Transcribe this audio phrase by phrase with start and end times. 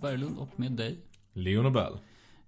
[0.00, 0.98] Berglund och med dig.
[1.32, 1.98] Leon Nobel.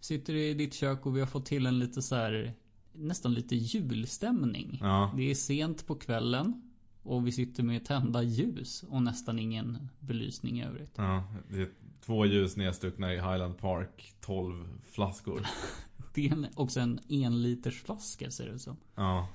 [0.00, 2.52] Sitter i ditt kök och vi har fått till en lite så här
[2.92, 4.78] nästan lite julstämning.
[4.80, 5.12] Ja.
[5.16, 6.67] Det är sent på kvällen
[7.08, 10.92] och vi sitter med tända ljus och nästan ingen belysning i övrigt.
[10.96, 11.68] Ja, det är
[12.00, 15.46] två ljus nedstuckna i Highland Park, 12 flaskor.
[16.14, 18.76] Det är en- också en enliters flaska ser det ut som.
[18.94, 19.28] Ja.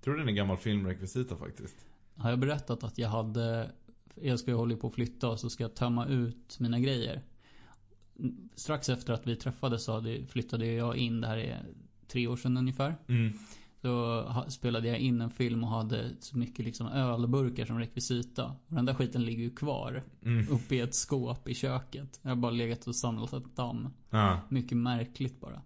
[0.00, 1.76] Tror det är en gammal filmrekvisita faktiskt.
[2.16, 3.70] Har jag berättat att jag hade
[4.14, 7.22] Jag ska ju hålla på att flytta och så ska jag tömma ut mina grejer.
[8.54, 11.66] Strax efter att vi träffades så hade, flyttade jag in, det här är
[12.08, 12.96] tre år sedan ungefär.
[13.08, 13.32] Mm.
[13.82, 18.44] Så spelade jag in en film och hade så mycket liksom ölburkar som rekvisita.
[18.44, 20.02] Och den där skiten ligger ju kvar.
[20.22, 20.48] Mm.
[20.50, 22.20] Uppe i ett skåp i köket.
[22.22, 23.88] Jag har bara legat och samlat ett damm.
[24.10, 24.40] Ja.
[24.48, 25.62] Mycket märkligt bara.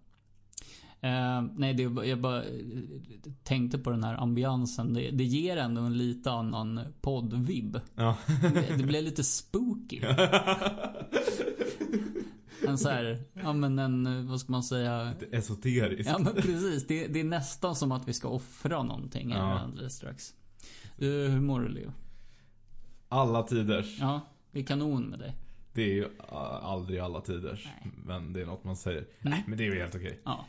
[1.00, 2.50] Eh, nej, det, jag bara eh,
[3.42, 4.94] tänkte på den här ambiansen.
[4.94, 7.80] Det, det ger ändå en lite annan podd-vibb.
[7.94, 8.16] Ja.
[8.54, 10.00] Det, det blev lite spooky.
[12.68, 15.14] En så här, ja men en, vad ska man säga?
[15.20, 16.10] Lite esoteriskt.
[16.12, 16.86] Ja men precis.
[16.86, 19.58] Det, det är nästan som att vi ska offra någonting Ja.
[19.58, 20.34] alldeles strax.
[20.98, 21.92] Du, hur mår du Leo?
[23.08, 23.96] Alla tiders.
[24.00, 25.36] Ja, det är kanon med dig.
[25.72, 26.08] Det är ju
[26.62, 27.64] aldrig alla tiders.
[27.82, 27.92] Nej.
[28.04, 28.98] Men det är något man säger.
[29.00, 29.08] Mm.
[29.20, 30.20] Nej, men det är ju helt okej.
[30.24, 30.46] Ja.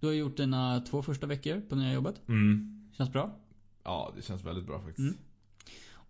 [0.00, 2.28] Du har gjort dina två första veckor på nya jobbet.
[2.28, 2.90] Mm.
[2.96, 3.36] Känns bra?
[3.84, 4.98] Ja, det känns väldigt bra faktiskt.
[4.98, 5.14] Mm.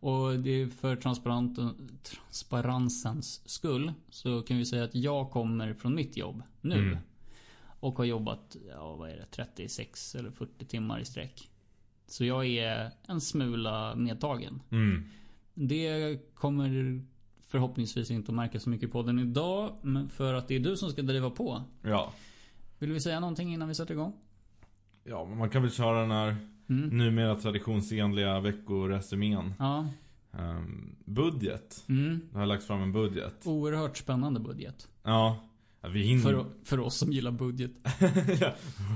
[0.04, 6.16] Och det är för transparensens skull så kan vi säga att jag kommer från mitt
[6.16, 6.78] jobb nu.
[6.78, 6.98] Mm.
[7.80, 11.50] Och har jobbat, ja vad är det, 36 eller 40 timmar i sträck.
[12.06, 14.62] Så jag är en smula medtagen.
[14.70, 15.04] Mm.
[15.54, 17.02] Det kommer
[17.40, 19.76] förhoppningsvis inte att märkas så mycket på den idag.
[19.82, 21.62] Men för att det är du som ska driva på.
[21.82, 22.12] Ja.
[22.78, 24.12] Vill vi säga någonting innan vi sätter igång?
[25.04, 26.36] Ja, men man kan väl köra den här
[26.68, 26.88] Mm.
[26.98, 29.54] numera traditionsenliga veckoresumén.
[29.58, 29.88] Ja.
[30.38, 31.84] Um, budget.
[31.88, 32.20] Mm.
[32.32, 33.34] Det har lagts fram en budget.
[33.46, 34.88] Oerhört spännande budget.
[35.02, 35.36] Ja.
[35.92, 36.22] vi hinner...
[36.22, 37.70] För, för oss som gillar budget.
[38.40, 38.54] ja.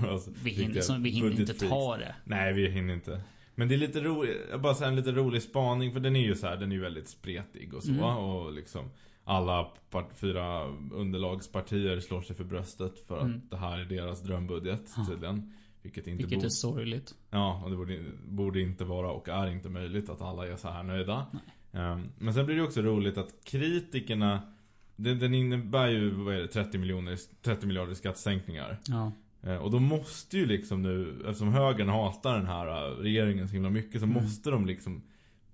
[0.09, 2.15] alltså, Vi hinner, som, vi hinner inte ta det.
[2.25, 3.21] Nej, vi hinner inte.
[3.55, 6.35] Men det är lite roligt, bara säga en lite rolig spaning för den är ju
[6.35, 8.05] så här, den är ju väldigt spretig och så Mm.
[8.05, 8.91] och liksom
[9.25, 13.41] alla part, fyra underlagspartier slår sig för bröstet för att Mm.
[13.51, 15.53] det här är deras drömbudget tydligen.
[15.89, 17.15] Vilket inte Vilket borde, är sorgligt.
[17.31, 20.69] Ja, och det borde, borde inte vara och är inte möjligt att alla är så
[20.69, 21.27] här nöjda.
[21.73, 24.41] Ehm, men sen blir det också roligt att kritikerna
[24.97, 28.79] den, den innebär ju, vad är det, 30 miljoner, 30 miljarder skattesänkningar.
[28.89, 29.13] Ja.
[29.43, 33.55] Eh, Och då måste ju liksom nu, eftersom högern hatar den här eh, regeringen så
[33.55, 34.23] himla mycket så Mm.
[34.23, 35.03] måste de liksom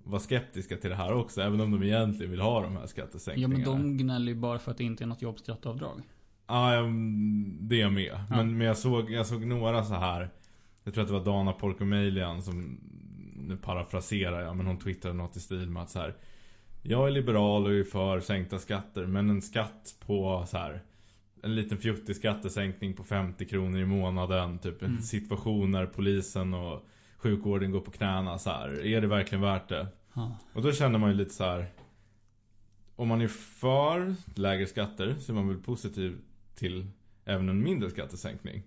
[0.04, 1.40] vara skeptiska till det här också.
[1.40, 3.54] Även om de egentligen vill ha de här ja skattesänkningarna.
[3.54, 6.02] men de gnäller ju bara för att det inte är något jobbskatteavdrag.
[6.46, 8.04] Ja, mm, det är med.
[8.30, 8.36] Ja.
[8.36, 10.28] Men, men jag, såg, jag såg några så här
[10.84, 12.80] Jag tror att det var Dana Porkomelian som
[13.36, 16.14] Nu parafraserar jag men hon twittrade något i stil med att så här
[16.82, 20.82] Jag är liberal och är för sänkta skatter men en skatt på så här
[21.42, 25.02] En liten fjuttig skattesänkning på 50 kronor i månaden Typ en Mm.
[25.02, 29.86] situation när polisen och sjukvården går på knäna så här Är det verkligen värt det?
[30.14, 30.36] Ja.
[30.52, 31.66] Och då känner man ju lite så här.
[32.96, 36.16] Om man är för lägre skatter så är man väl positiv
[36.54, 36.86] till
[37.24, 38.62] även en mindre skattesänkning.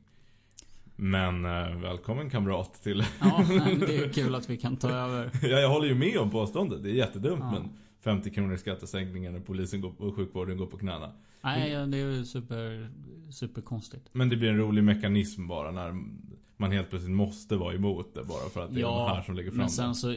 [0.95, 3.03] Men eh, välkommen kamrat till...
[3.19, 5.31] Ja, men det är kul att vi kan ta över.
[5.41, 6.83] ja, jag håller ju med om påståendet.
[6.83, 7.51] Det är jättedumt Ja.
[7.51, 11.11] men 50 kronor i skattesänkningar när polisen går, och sjukvården går på knäna.
[11.41, 12.89] Nej, ja, det är ju super,
[13.31, 14.09] superkonstigt.
[14.11, 16.03] Men det blir en rolig mekanism bara när
[16.57, 19.35] man helt plötsligt måste vara emot det bara för att det är de här som
[19.35, 19.95] lägger fram men sen det.
[19.95, 20.15] så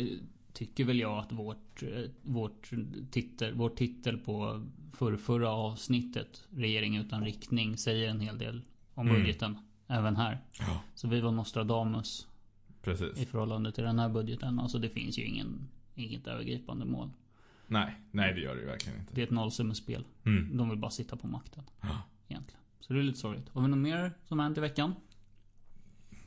[0.52, 1.88] tycker väl jag att vårt, eh,
[2.22, 2.70] vårt
[3.10, 8.62] titel, vår titel på för, förra avsnittet, Regering utan riktning, säger en hel del
[8.94, 9.20] om Mm.
[9.20, 9.58] budgeten.
[9.86, 10.40] Även här.
[10.58, 10.82] Ja.
[10.94, 12.26] Så vi var Nostradamus
[12.68, 13.28] i Precis.
[13.30, 14.58] förhållande till den här budgeten.
[14.60, 17.10] Alltså det finns ju ingen, inget övergripande mål.
[17.66, 19.14] Nej, nej det gör det ju verkligen inte.
[19.14, 20.04] Det är ett nollsummespel.
[20.26, 20.56] Mm.
[20.56, 21.64] De vill bara sitta på makten.
[21.80, 22.02] Ja.
[22.28, 22.60] Egentligen.
[22.80, 23.48] Så det är lite sorgligt.
[23.48, 24.94] Har vi något mer som hänt i veckan?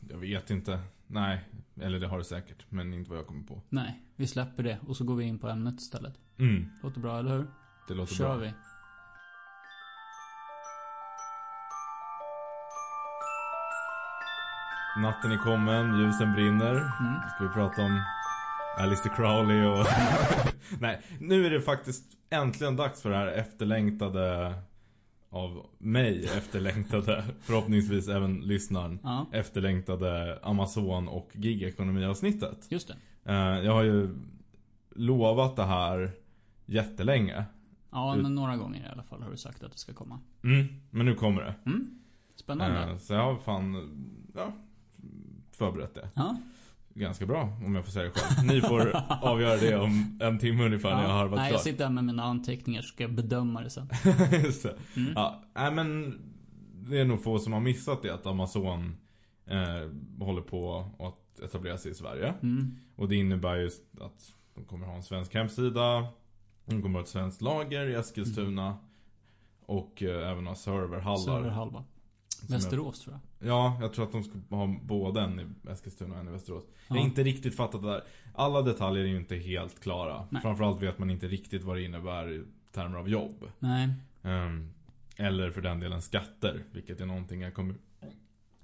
[0.09, 0.79] Jag vet inte.
[1.07, 1.41] Nej,
[1.81, 2.65] eller det har det säkert.
[2.69, 3.61] Men inte vad jag kommer på.
[3.69, 6.19] Nej, vi släpper det och så går vi in på ämnet istället.
[6.37, 7.47] Mm, Låter bra, eller hur?
[7.87, 8.35] Det låter Kör bra.
[8.35, 8.53] vi.
[14.97, 16.71] Natten är kommen, ljusen brinner.
[16.71, 17.13] Mm.
[17.35, 18.01] Ska vi prata om
[18.77, 19.85] Alistair Crowley och...
[20.79, 24.53] Nej, nu är det faktiskt äntligen dags för det här efterlängtade
[25.29, 32.67] av mig efterlängtade, förhoppningsvis även lyssnaren, Ja, efterlängtade Amazon och gigekonomi-avsnittet.
[32.69, 32.95] just det.
[33.31, 34.15] Eh, Jag har ju
[34.95, 36.11] lovat det här
[36.65, 37.45] jättelänge.
[37.93, 40.19] Ja, men några gånger i alla fall har du sagt att det ska komma.
[40.43, 41.55] Mm, men nu kommer det.
[41.65, 41.99] Mm.
[42.35, 42.79] Spännande.
[42.79, 43.75] Eh, så jag har fan,
[44.35, 44.51] ja,
[45.51, 46.09] förberett det.
[46.13, 46.37] Ja.
[46.95, 48.47] Ganska bra, om jag får säga det själv.
[48.47, 51.63] Ni får avgöra det om en timme ungefär när jag har harvat Nej, jag klart.
[51.63, 53.87] sitter här med mina anteckningar så ska jag bedöma det sen.
[54.43, 54.75] Just det.
[54.95, 55.13] Mm.
[55.15, 56.19] Ja, nej men
[56.89, 58.95] det är nog få som har missat det att Amazon
[59.45, 62.33] eh, håller på att etablera sig i Sverige.
[62.41, 62.77] Mm.
[62.95, 63.67] Och det innebär ju
[64.01, 66.07] att de kommer ha en svensk hemsida.
[66.65, 68.77] De kommer ha ett svenskt lager i Eskilstuna.
[69.65, 71.17] Och eh, även ha serverhallar.
[71.17, 71.83] Söder halva.
[72.29, 73.49] Som är- Västerås tror jag.
[73.49, 76.63] Ja, jag tror att de ska ha både en i Eskilstuna och en i Västerås.
[76.87, 77.07] Jag har Ja.
[77.07, 78.03] inte riktigt fattat det där.
[78.33, 80.27] Alla detaljer är ju inte helt klara.
[80.29, 80.41] Nej.
[80.41, 83.45] Framförallt vet man inte riktigt vad det innebär i termer av jobb.
[83.59, 83.89] Nej.
[84.23, 84.69] Ehm,
[85.17, 87.75] eller för den delen skatter, vilket är någonting jag kommer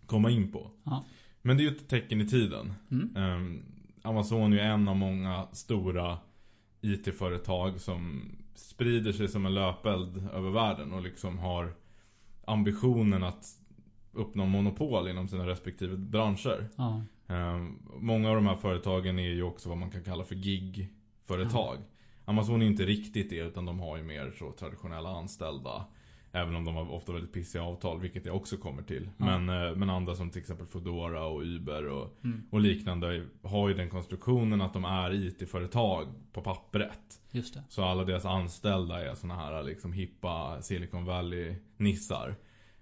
[0.05, 0.71] komma in på.
[0.83, 1.03] Ja.
[1.41, 2.73] Men det är ju ett tecken i tiden.
[2.91, 3.15] Mm.
[3.15, 3.63] Ehm,
[4.01, 6.17] Amazon är ju en av många stora
[6.81, 11.73] IT-företag som sprider sig som en löpeld över världen och liksom har
[12.45, 13.45] ambitionen att
[14.11, 16.69] uppnå monopol inom sina respektive branscher.
[16.75, 17.01] Ja.
[17.27, 21.77] Ehm, många av de här företagen är ju också vad man kan kalla för gig-företag.
[22.25, 25.85] Amazon är inte riktigt det utan de har ju mer så traditionella anställda.
[26.31, 29.09] Även om de har ofta väldigt pissiga avtal, vilket jag också kommer till.
[29.17, 29.25] Ja.
[29.39, 32.43] Men, eh, men andra som till exempel Foodora och Uber och, Mm.
[32.49, 37.21] och liknande har ju den konstruktionen att de är IT-företag på pappret.
[37.31, 37.63] Just det.
[37.69, 42.35] Så alla deras anställda är såna här liksom hippa Silicon Valley-nissar.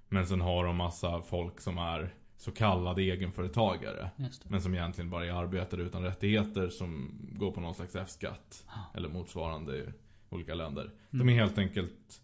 [0.10, 4.10] Men sen har de massa folk som är så kallade egenföretagare.
[4.50, 8.66] Men som egentligen bara är arbetare utan rättigheter som går på någon slags F-skatt.
[8.94, 9.86] Eller motsvarande i
[10.30, 10.92] olika länder.
[11.12, 12.22] De är helt enkelt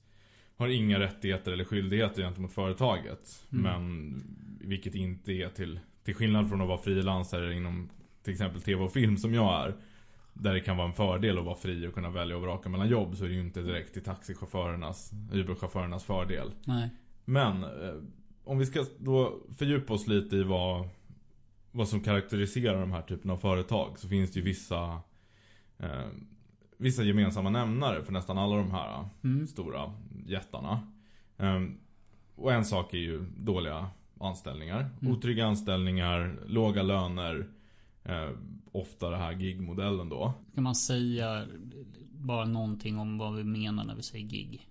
[0.58, 3.46] har inga rättigheter eller skyldigheter gentemot företaget.
[3.52, 3.64] Mm.
[3.64, 4.24] Men
[4.62, 7.90] vilket inte är till, till skillnad från att vara frilansare inom
[8.24, 9.76] till exempel tv och film som jag är.
[10.34, 12.90] Där det kan vara en fördel att vara fri och kunna välja och vraka mellan
[12.90, 16.52] jobb så är det ju inte direkt till taxichaufförernas, Uber-chaufförernas fördel.
[16.66, 16.90] Nej.
[17.26, 17.96] Men eh,
[18.44, 20.90] om vi ska då fördjupa oss lite i vad,
[21.72, 25.02] vad som karaktäriserar de här typen av företag så finns det ju vissa
[25.78, 26.08] eh,
[26.83, 29.47] Vissa gemensamma nämnare för nästan alla de här Mm.
[29.47, 29.94] stora
[30.25, 30.88] jättarna.
[31.38, 31.62] Eh,
[32.35, 33.88] och en sak är ju dåliga
[34.19, 34.89] anställningar.
[35.01, 35.13] Mm.
[35.13, 37.47] Otrygga anställningar, låga löner.
[38.03, 38.30] Eh,
[38.71, 40.33] ofta det här gigmodellen då.
[40.56, 41.45] Kan man säga
[42.12, 44.68] bara någonting om vad vi menar när vi säger gig?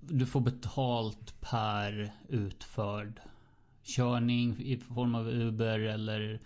[0.00, 3.20] Du får betalt per utförd
[3.82, 6.40] körning i form av Uber eller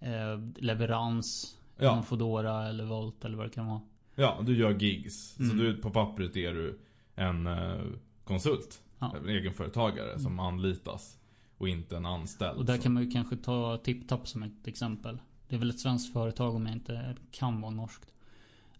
[0.00, 1.94] eh, leverans Ja.
[1.94, 3.80] från Foodora eller Volt eller vad det kan vara.
[4.14, 5.34] Ja, du gör gigs.
[5.34, 5.56] Så Mm.
[5.56, 6.78] du, på pappret är du
[7.14, 7.80] en eh,
[8.24, 8.82] konsult.
[8.98, 9.16] Ja.
[9.16, 11.18] En egenföretagare som anlitas.
[11.58, 12.58] Och inte en anställd.
[12.58, 15.18] Och där Så- kan man ju kanske ta TipTap som ett exempel.
[15.48, 18.12] Det är väl ett svenskt företag om jag inte kan vara norskt.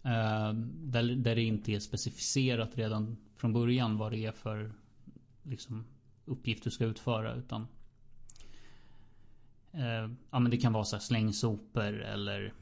[0.03, 0.53] Eh,
[0.83, 4.71] där, där det inte är specificerat redan från början vad det är för
[5.43, 5.85] liksom,
[6.25, 7.35] uppgift du ska utföra.
[7.35, 7.67] Utan
[9.71, 12.53] eh, Ja men det kan vara så här släng sopor eller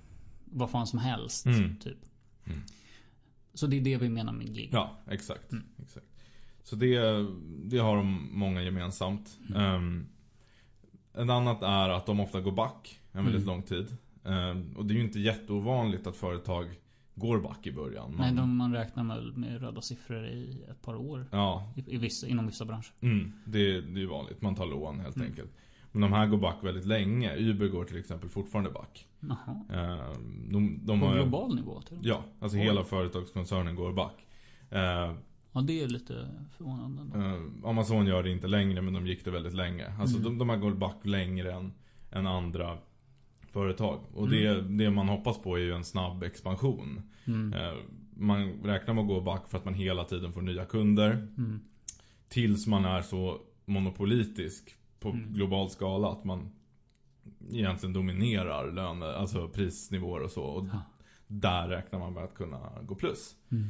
[0.55, 1.45] vad fan som helst.
[1.45, 1.75] Mm.
[1.77, 1.97] Typ.
[2.45, 2.59] Mm.
[3.53, 4.69] Så det är det vi menar med gig.
[4.73, 5.51] Ja, exakt.
[5.51, 5.63] Mm.
[5.83, 6.05] exakt.
[6.63, 6.99] Så det,
[7.69, 9.37] det har de många gemensamt.
[9.49, 9.61] Mm.
[9.61, 10.07] Ehm,
[11.13, 13.53] en annat är att de ofta går back en väldigt Mm.
[13.55, 13.97] lång tid.
[14.25, 16.67] Ehm, och det är ju inte jätteovanligt att företag
[17.15, 18.15] går back i början.
[18.17, 21.27] Nej, Man- de, man räknar med, med röda siffror i ett par år.
[21.31, 22.91] Ja, I, i vissa, inom vissa branscher.
[23.01, 24.41] mm, det, det är ju vanligt.
[24.41, 25.27] Man tar lån helt Mm.
[25.27, 25.51] enkelt.
[25.95, 27.35] Men de här går back väldigt länge.
[27.37, 29.07] Uber går till exempel fortfarande back.
[29.19, 29.61] Jaha.
[29.73, 31.97] Ehm, de, de På har, global nivå till.
[32.01, 34.25] Ja, alltså hela företagskoncernen går back.
[34.71, 35.15] Ehm,
[35.51, 37.01] Ja, det är lite förvånande.
[37.19, 39.93] Eh, Amazon gör det inte längre men de gick det väldigt länge.
[39.99, 40.23] Alltså Mm.
[40.29, 41.73] de, de här går back längre än,
[42.11, 42.77] än andra
[43.51, 43.99] företag.
[44.13, 47.01] Och det, det man hoppas på är ju en snabb expansion.
[47.25, 47.53] Mm.
[47.53, 47.73] Eh,
[48.17, 51.11] man räknar med att gå back för att man hela tiden får nya kunder.
[51.11, 51.59] Mm.
[52.29, 54.75] Tills man är så monopolitisk
[55.11, 55.33] på Mm.
[55.33, 56.51] global skala att man
[57.51, 60.43] egentligen dominerar löner, alltså prisnivåer och så.
[60.43, 60.81] Och Ja.
[61.27, 63.35] där räknar man med att kunna gå plus.
[63.51, 63.67] Mm.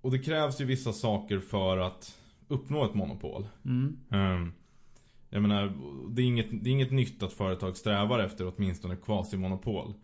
[0.00, 3.46] Och det krävs ju vissa saker för att uppnå ett monopol.
[3.64, 3.96] Mm.
[4.10, 4.52] Ehm,
[5.34, 5.72] Jag menar,
[6.10, 9.94] det är, inget, det är inget nytt att företag strävar efter åtminstone quasi-monopol.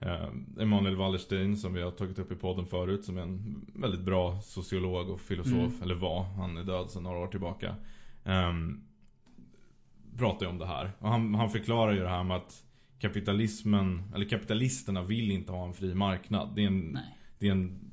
[0.00, 4.00] Ehm, Emanuel Wallerstein som vi har tagit upp i podden förut som är en väldigt
[4.00, 5.82] bra sociolog och filosof, Mm.
[5.82, 7.76] eller var, han är död sedan några år tillbaka.
[8.24, 8.84] Um,
[10.18, 10.92] pratar ju om det här.
[10.98, 12.64] Och han, han förklarar ju det här med att
[12.98, 16.52] kapitalismen, eller kapitalisterna vill inte ha en fri marknad.
[16.54, 17.16] Det är en, Nej.
[17.38, 17.90] det är en,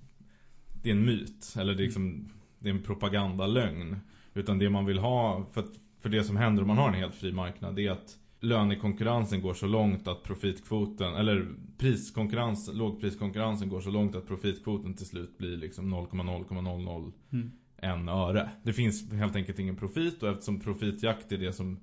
[0.81, 1.55] det är en myt.
[1.57, 3.97] Eller det är, liksom, det är en propagandalögn.
[4.33, 6.93] Utan det man vill ha, för, att, för det som händer om man har en
[6.93, 11.47] helt fri marknad, det är att lönekonkurrensen går så långt att profitkvoten, eller
[11.77, 18.09] priskonkurrens, lågpriskonkurrensen går så långt att profitkvoten till slut blir liksom 0,0,001 Mm.
[18.09, 18.49] öre.
[18.63, 21.79] Det finns helt enkelt ingen profit och eftersom profitjakt är det som,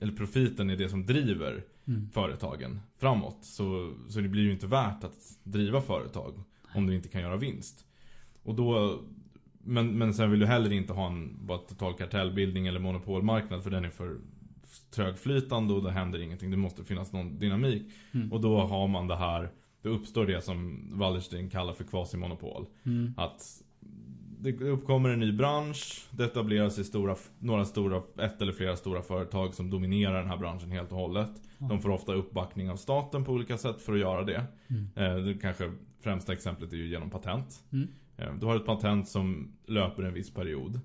[0.00, 2.08] eller profiten är det som driver Mm.
[2.12, 3.38] företagen framåt.
[3.40, 6.34] Så, så det blir ju inte värt att driva företag
[6.74, 7.84] om du inte kan göra vinst.
[8.42, 8.98] Och då,
[9.58, 13.70] men, men sen vill du heller inte ha en bara total kartellbildning eller monopolmarknad för
[13.70, 14.18] den är för
[14.90, 16.50] trögflytande och det händer ingenting.
[16.50, 17.82] Det måste finnas någon dynamik.
[18.12, 18.32] Mm.
[18.32, 19.50] Och då har man det här,
[19.82, 22.66] då uppstår det som Wallerstein kallar för kvasimonopol.
[22.84, 23.14] Mm.
[23.16, 23.62] Att
[24.40, 29.02] det uppkommer en ny bransch, det etableras i stora, några stora, ett eller flera stora
[29.02, 31.30] företag som dominerar den här branschen helt och hållet.
[31.58, 34.44] De får ofta uppbackning av staten på olika sätt för att göra det.
[34.68, 34.86] Mm.
[34.94, 37.64] Eh, Det kanske främsta exemplet är ju genom patent.
[37.72, 37.88] Mm.
[38.16, 40.80] Eh, Du har ett patent som löper en viss period.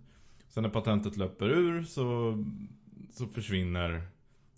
[0.48, 2.38] Sen när patentet löper ur så,
[3.12, 4.02] så försvinner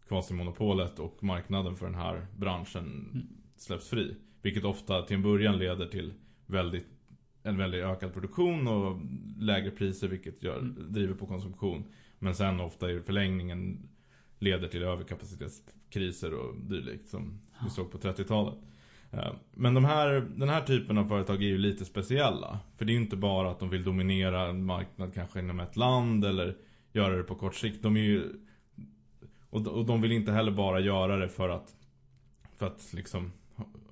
[0.07, 3.27] kvasimonopolet och marknaden för den här branschen Mm.
[3.57, 4.15] släpps fri.
[4.41, 6.13] Vilket ofta till en början leder till
[6.45, 6.87] väldigt,
[7.43, 8.99] en väldigt ökad produktion och
[9.39, 10.93] lägre priser vilket gör, Mm.
[10.93, 11.83] driver på konsumtion.
[12.19, 13.89] Men sen ofta i förlängningen
[14.39, 18.55] leder till överkapacitetskriser och dylikt som vi såg på 30-talet.
[19.11, 22.59] Eh, Men de här, den här typen av företag är ju lite speciella.
[22.77, 25.75] För det är ju inte bara att de vill dominera en marknad kanske inom ett
[25.77, 26.55] land eller
[26.93, 27.83] göra det på kort sikt.
[27.83, 28.23] De är ju
[29.49, 31.75] och, och de vill inte heller bara göra det för att
[32.55, 33.31] för att liksom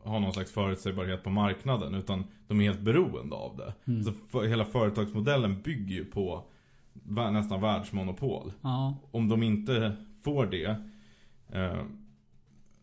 [0.03, 3.73] ha- ha någon slags förutsägbarhet på marknaden utan de är helt beroende av det.
[3.91, 4.03] Mm.
[4.03, 6.43] Så för, hela företagsmodellen bygger ju på
[7.31, 8.53] nästan världsmonopol.
[8.61, 8.95] Ja.
[9.11, 10.75] Om de inte får det
[11.49, 11.83] eh,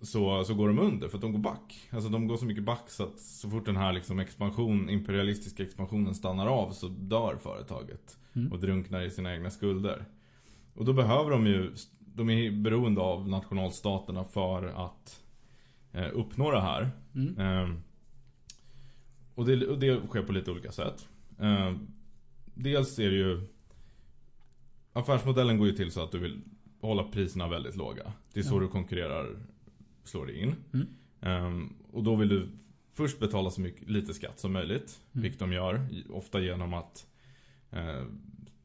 [0.01, 1.89] så, så går de under för att de går back.
[1.91, 5.63] Alltså de går så mycket back så att så fort den här liksom expansion, imperialistiska
[5.63, 8.19] expansionen stannar av så dör företaget.
[8.37, 8.53] Mm.
[8.53, 10.05] Och drunknar i sina egna skulder.
[10.75, 15.21] Och då behöver de ju, de är beroende av nationalstaterna för att
[16.13, 16.91] uppnå det här.
[17.15, 17.39] Mm.
[17.39, 17.77] Eh,
[19.35, 21.09] och, det, och det sker på lite olika sätt.
[21.41, 21.75] Eh,
[22.55, 23.41] dels är det ju
[24.93, 26.41] Affärsmodellen går ju till så att du vill
[26.81, 28.13] hålla priserna väldigt låga.
[28.33, 28.61] Det är så Ja.
[28.61, 29.37] du konkurrerar,
[30.05, 30.55] slår det in.
[30.73, 30.87] Mm.
[31.21, 32.49] Ehm, och då vill du
[32.93, 35.01] först betala så mycket, lite skatt som möjligt.
[35.13, 35.23] Mm.
[35.23, 35.89] Vilket de gör.
[36.11, 37.07] Ofta genom att
[37.71, 38.05] eh,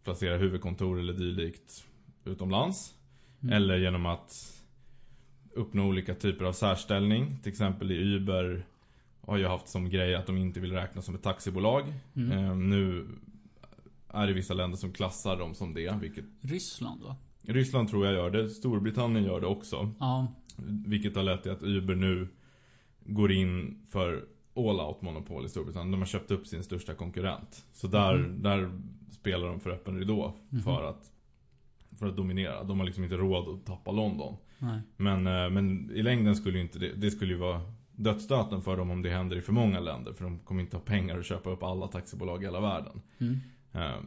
[0.03, 1.85] placera huvudkontor eller dylikt
[2.25, 2.93] utomlands.
[3.41, 3.53] Mm.
[3.53, 4.62] Eller genom att
[5.55, 7.37] uppnå olika typer av särställning.
[7.43, 8.65] Till exempel i Uber
[9.21, 11.93] har ju haft som grej att de inte vill räknas som ett taxibolag.
[12.15, 12.31] Mm.
[12.31, 13.07] Ehm, nu
[14.09, 15.97] är det vissa länder som klassar dem som det.
[16.01, 17.15] Vilket Ryssland va?
[17.41, 18.49] Ryssland tror jag gör det.
[18.49, 19.91] Storbritannien gör det också.
[19.99, 20.27] Ja.
[20.85, 22.27] Vilket har lett till att Uber nu
[23.05, 25.91] går in för all out monopol i Storbritannien.
[25.91, 27.65] De har köpt upp sin största konkurrent.
[27.73, 28.41] Så där, Mhm.
[28.43, 28.71] där
[29.11, 30.61] spelar de för öppen ridå Mhm.
[30.63, 31.11] för, att,
[31.99, 32.63] för att dominera.
[32.63, 34.35] De har liksom inte råd att tappa London.
[34.63, 34.81] Nej.
[34.97, 38.77] Men, eh, men i längden skulle ju inte det, det skulle ju vara dödsstöten för
[38.77, 40.13] dem om det händer i för många länder.
[40.13, 43.01] För de kommer inte ha pengar att köpa upp alla taxibolag i hela världen.
[43.17, 43.39] Mm.
[43.71, 44.01] Eh,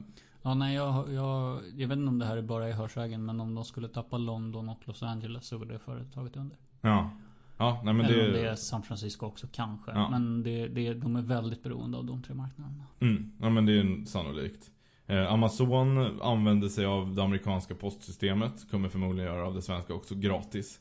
[0.46, 3.40] Ja, nej, jag, jag, jag vet inte om det här är bara i hörsägen, men
[3.40, 6.56] om de skulle tappa London och Los Angeles så går det företaget under.
[6.80, 7.10] Ja.
[7.56, 8.26] Ja, nej men Eller det...
[8.26, 9.90] om det är San Francisco också kanske.
[9.90, 10.10] Ja.
[10.10, 12.84] Men det, det, de är väldigt beroende av de tre marknaderna.
[13.00, 14.70] Mm, ja men det är sannolikt.
[15.06, 18.70] Eh, Amazon använder sig av det amerikanska postsystemet.
[18.70, 20.80] Kommer förmodligen göra av det svenska också gratis.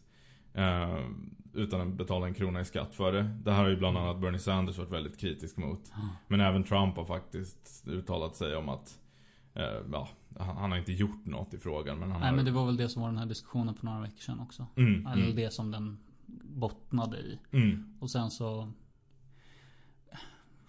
[0.54, 0.98] Eh,
[1.54, 3.24] utan att betala en krona i skatt för det.
[3.44, 5.92] Det här har ju bland annat Bernie Sanders varit väldigt kritisk mot.
[6.28, 9.00] Men även Trump har faktiskt uttalat sig om att
[9.54, 12.36] eh, ja, han, han har inte gjort något i frågan men han Nej, har...
[12.36, 14.68] men det var väl det som var den här diskussionen för några veckor sedan också.
[14.76, 15.98] mm, Eller mm, det som den
[16.44, 17.40] bottnade i.
[17.52, 18.72] mm, Och sen så...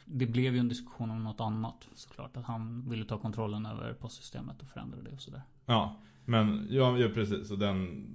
[0.07, 2.37] Det blev ju en diskussion om något annat såklart.
[2.37, 5.43] Att han ville ta kontrollen över postsystemet och förändra det och sådär.
[5.67, 7.51] Ja, men ja, ja precis.
[7.51, 8.07] Och den...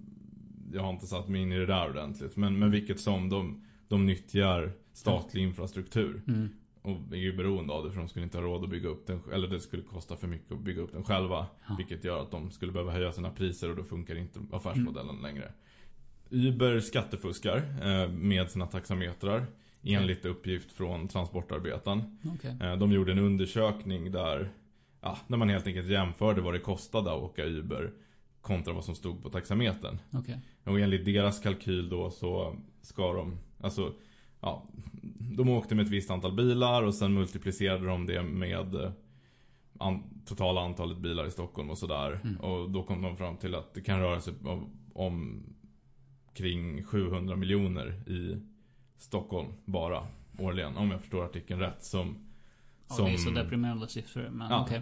[0.74, 2.36] Jag har inte satt mig in i det där ordentligt.
[2.36, 6.22] Men, men vilket som, de, de nyttjar statlig infrastruktur.
[6.28, 6.50] Mm.
[6.82, 9.08] Och är ju beroende av det för de skulle inte ha råd att bygga upp
[9.08, 11.76] den Eller det skulle kosta för mycket att bygga upp den själva Ja.
[11.78, 15.52] Vilket gör att de skulle behöva höja sina priser och då funkar inte affärsmodellen längre
[16.30, 19.46] Uber skattefuskar eh, med sina taxametrar
[19.84, 22.58] Enligt uppgift från Transportarbetaren Okej.
[22.62, 24.50] eh, De gjorde en undersökning där
[25.02, 27.92] Ja, när man helt enkelt jämförde vad det kostade att åka Uber
[28.42, 30.40] Kontra vad som stod på taxametern Okej.
[30.64, 33.94] och enligt deras kalkyl då så ska de, alltså,
[34.42, 34.64] ja,
[35.38, 38.92] de åkte med ett visst antal bilar och sen multiplicerade de det med eh,
[39.80, 42.20] an, totala antalet bilar i Stockholm och sådär.
[42.24, 42.36] Mm.
[42.40, 45.44] Och då kom de fram till att det kan röra sig om, om
[46.34, 48.42] kring 700 miljoner i
[49.02, 50.08] Stockholm bara
[50.40, 50.78] årligen.
[50.78, 51.84] Om jag förstår artikeln rätt.
[51.84, 52.16] Som,
[52.88, 54.30] som, är så deprimerande siffror.
[54.32, 54.62] Men Ja.
[54.66, 54.82] okej.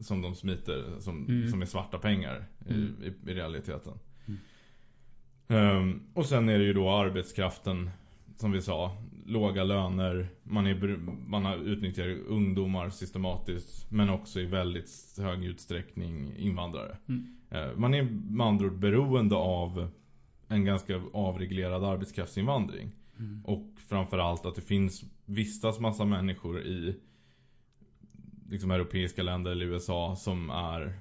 [0.00, 1.50] som de smiter, som, Mm.
[1.50, 2.94] som är svarta pengar i, Mm.
[3.02, 3.92] i, i realiteten.
[4.26, 5.76] Mm.
[5.76, 7.90] Um, och sen är det ju då arbetskraften,
[8.36, 8.96] som vi sa.
[9.26, 13.90] Låga löner, man, är, man har utnyttjar ungdomar systematiskt.
[13.90, 16.96] Men också i väldigt hög utsträckning invandrare.
[17.08, 17.36] Mm.
[17.54, 19.88] Uh, man är med andra ord beroende av
[20.48, 22.92] en ganska avreglerad arbetskraftsinvandring.
[23.22, 23.44] Mm.
[23.44, 26.96] Och framförallt att det finns vistas massa människor i
[28.48, 30.98] liksom europeiska länder eller USA som är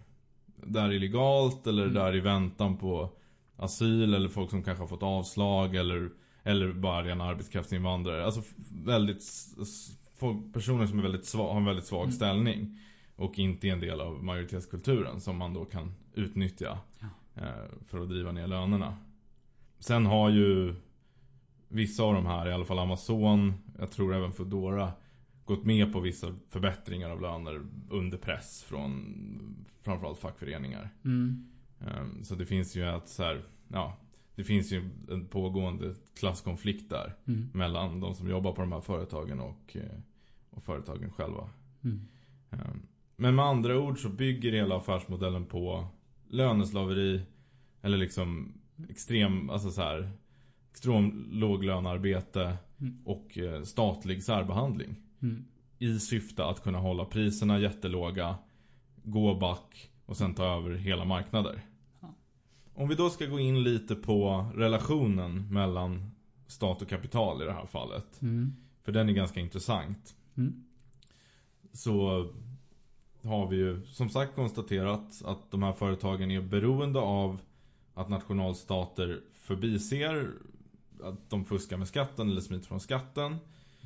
[0.65, 1.93] där illegalt eller Mm.
[1.95, 3.09] där i väntan på
[3.55, 6.09] asyl eller folk som kanske har fått avslag eller,
[6.43, 8.25] eller bara rena arbetskraftsinvandrare.
[8.25, 8.41] Alltså
[8.83, 9.23] väldigt
[10.53, 12.11] personer som är väldigt svag, har en väldigt svag Mm.
[12.11, 12.79] ställning.
[13.15, 17.07] Och inte är en del av majoritetskulturen som man då kan utnyttja Ja.
[17.35, 18.97] eh, för att driva ner lönerna.
[19.79, 20.75] Sen har ju
[21.71, 24.91] vissa av de här, i alla fall Amazon, jag tror även Foodora
[25.45, 30.89] gått med på vissa förbättringar av löner under press från framförallt fackföreningar.
[31.05, 31.47] Mm.
[31.79, 33.97] Ehm, Så det finns ju att så här, ja,
[34.35, 37.49] det finns ju en pågående klasskonflikt där Mm.
[37.53, 39.99] mellan de som jobbar på de här företagen och, eh,
[40.49, 41.49] och företagen själva.
[41.83, 42.07] Mm.
[42.51, 42.81] Ehm,
[43.15, 45.87] Men med andra ord så bygger hela affärsmodellen på
[46.29, 47.21] löneslaveri
[47.81, 48.53] eller liksom
[48.89, 50.11] extrem, alltså så här
[50.71, 52.97] extrem låglönearbete Mm.
[53.05, 54.95] och eh, statlig särbehandling.
[55.21, 55.45] Mm.
[55.79, 58.35] I syfte att kunna hålla priserna jättelåga,
[59.03, 61.61] gå back och sen ta över hela marknader.
[61.99, 62.13] Ja.
[62.73, 66.11] Om vi då ska gå in lite på relationen mellan
[66.47, 68.21] stat och kapital i det här fallet.
[68.21, 68.55] Mm.
[68.83, 70.15] För den är ganska intressant.
[70.37, 70.63] Mm.
[71.73, 72.27] Så
[73.23, 77.41] har vi ju som sagt konstaterat att de här företagen är beroende av
[77.93, 80.31] att nationalstater förbiser
[81.03, 83.38] att de fuskar med skatten eller smiter från skatten.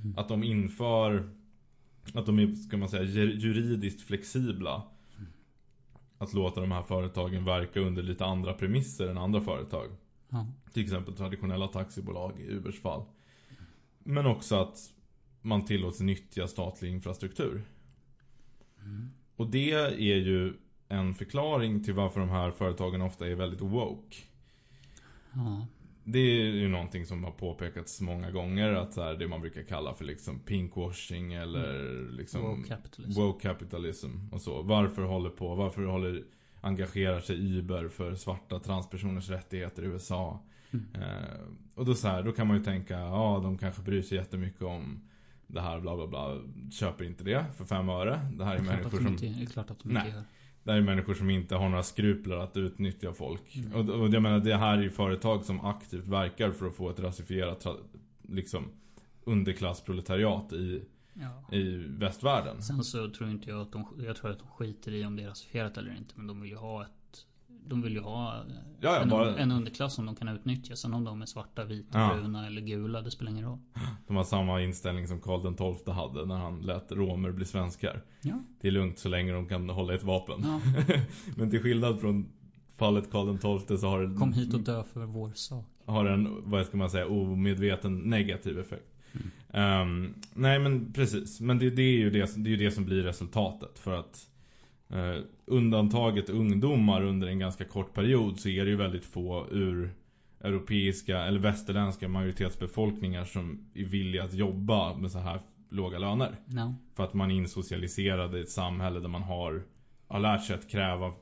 [0.03, 0.17] Mm.
[0.17, 1.29] Att de inför
[2.13, 4.84] att de är, ska man säga, ju- juridiskt flexibla.
[6.17, 9.89] Att låta de här företagen verka under lite andra premisser än andra företag.
[10.29, 10.48] Ja.
[10.74, 13.05] Till exempel traditionella taxibolag i Ubers fall.
[14.00, 14.77] Men också att
[15.41, 17.63] man tillåts nyttja statlig infrastruktur.
[18.81, 19.10] Mm.
[19.36, 20.53] Och det är ju
[20.88, 24.18] en förklaring till varför de här företagen ofta är väldigt woke.
[25.33, 25.68] Ja.
[26.07, 29.63] Det är ju någonting som har påpekats många gånger att så här, det man brukar
[29.63, 33.22] kalla för liksom pinkwashing eller liksom Woke capitalism.
[33.22, 34.61] woke capitalism och så.
[34.61, 36.24] Varför håller på, varför håller
[36.61, 40.39] engagerar sig Uber för svarta transpersoners rättigheter i USA?
[40.72, 40.85] Mm.
[40.96, 41.39] Eh,
[41.75, 44.61] och då så här, då kan man ju tänka, ja de kanske bryr sig jättemycket
[44.61, 45.00] om
[45.48, 46.41] det här bla bla bla.
[46.72, 48.20] Köper inte det för fem öre.
[48.37, 50.03] Det här är Det människor som inte- Det är klart att de Nej.
[50.05, 50.24] inte gör.
[50.65, 53.55] Det här är människor som inte har några skrupler att utnyttja folk.
[53.55, 53.73] Mm.
[53.73, 56.89] Och, och jag menar, det här är ju företag som aktivt verkar för att få
[56.89, 57.67] ett rasifierat,
[58.21, 58.65] liksom,
[59.23, 61.55] underklassproletariat i, Ja.
[61.57, 62.61] i västvärlden.
[62.61, 65.23] Sen så tror inte jag att de, jag tror att de skiter i om det
[65.23, 66.13] är rasifierat eller inte.
[66.15, 66.89] Men de vill ju ha ett,
[67.67, 68.43] de vill ju ha
[68.79, 70.75] Ja, en, bara- en underklass som de kan utnyttja.
[70.75, 72.11] Sen om de är svarta, vita, Ja.
[72.15, 73.57] bruna eller gula, det spelar ingen roll.
[74.07, 78.01] De har samma inställning som Karl XII hade när han lät romer bli svenskar.
[78.21, 78.43] Ja.
[78.61, 80.41] Det är lugnt så länge de kan hålla ett vapen.
[80.43, 80.59] ja.
[81.35, 82.29] Men till skillnad från
[82.77, 85.65] fallet Karl XII så har det Kom hit och dö för vår sak.
[85.85, 88.91] har en, vad ska man säga, omedveten negativ effekt.
[89.53, 91.41] Ehm, nej men precis.
[91.41, 93.79] Men det, det, är ju det, det är ju det som blir resultatet.
[93.79, 94.27] För att
[94.89, 99.93] eh, undantaget ungdomar under en ganska kort period så är det ju väldigt få ur
[100.41, 106.35] europeiska eller västerländska majoritetsbefolkningar som är villiga att jobba med så här låga löner.
[106.45, 106.75] No.
[106.95, 109.63] För att man är insocialiserad i ett samhälle där man har,
[110.07, 111.13] har lärt sig att kräva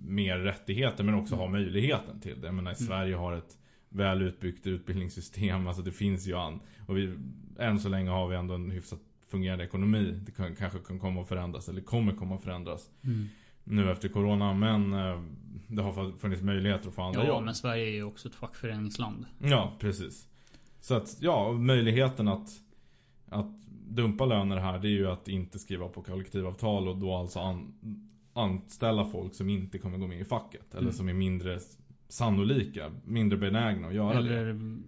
[0.00, 2.46] mer rättigheter men också ha möjligheten till det.
[2.46, 5.66] Jag menar, Sverige har ett väl utbyggt utbildningssystem.
[5.66, 6.60] Alltså det finns ju an.
[6.86, 7.14] Och vi,
[7.58, 9.00] än så länge har vi ändå en hyfsat
[9.30, 10.20] fungerande ekonomi.
[10.26, 13.28] Det kan, kanske kan komma att förändras eller kommer komma att förändras Mm.
[13.64, 14.54] nu efter corona.
[14.54, 15.22] Men eh,
[15.66, 17.44] det har funnits möjligheter att få andra Ja, jobb.
[17.44, 19.26] men Sverige är ju också ett fackföreningsland.
[19.38, 20.28] Ja, precis.
[20.80, 22.48] Så att, ja, möjligheten att,
[23.28, 23.50] att
[23.88, 27.72] dumpa löner här, det är ju att inte skriva på kollektivavtal och då alltså an,
[28.32, 30.70] anställa folk som inte kommer gå med i facket.
[30.74, 30.92] Eller Mm.
[30.92, 31.58] som är mindre
[32.08, 34.18] sannolika, mindre benägna att göra det.
[34.18, 34.84] Eller mm,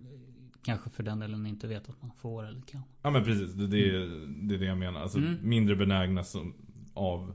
[0.63, 2.83] kanske för den delen inte vet att man får eller kan.
[3.03, 4.07] Ja men precis, det, det,
[4.49, 5.01] det är det jag menar.
[5.01, 5.37] Alltså Mm.
[5.43, 6.55] mindre benägna som,
[6.95, 7.35] av,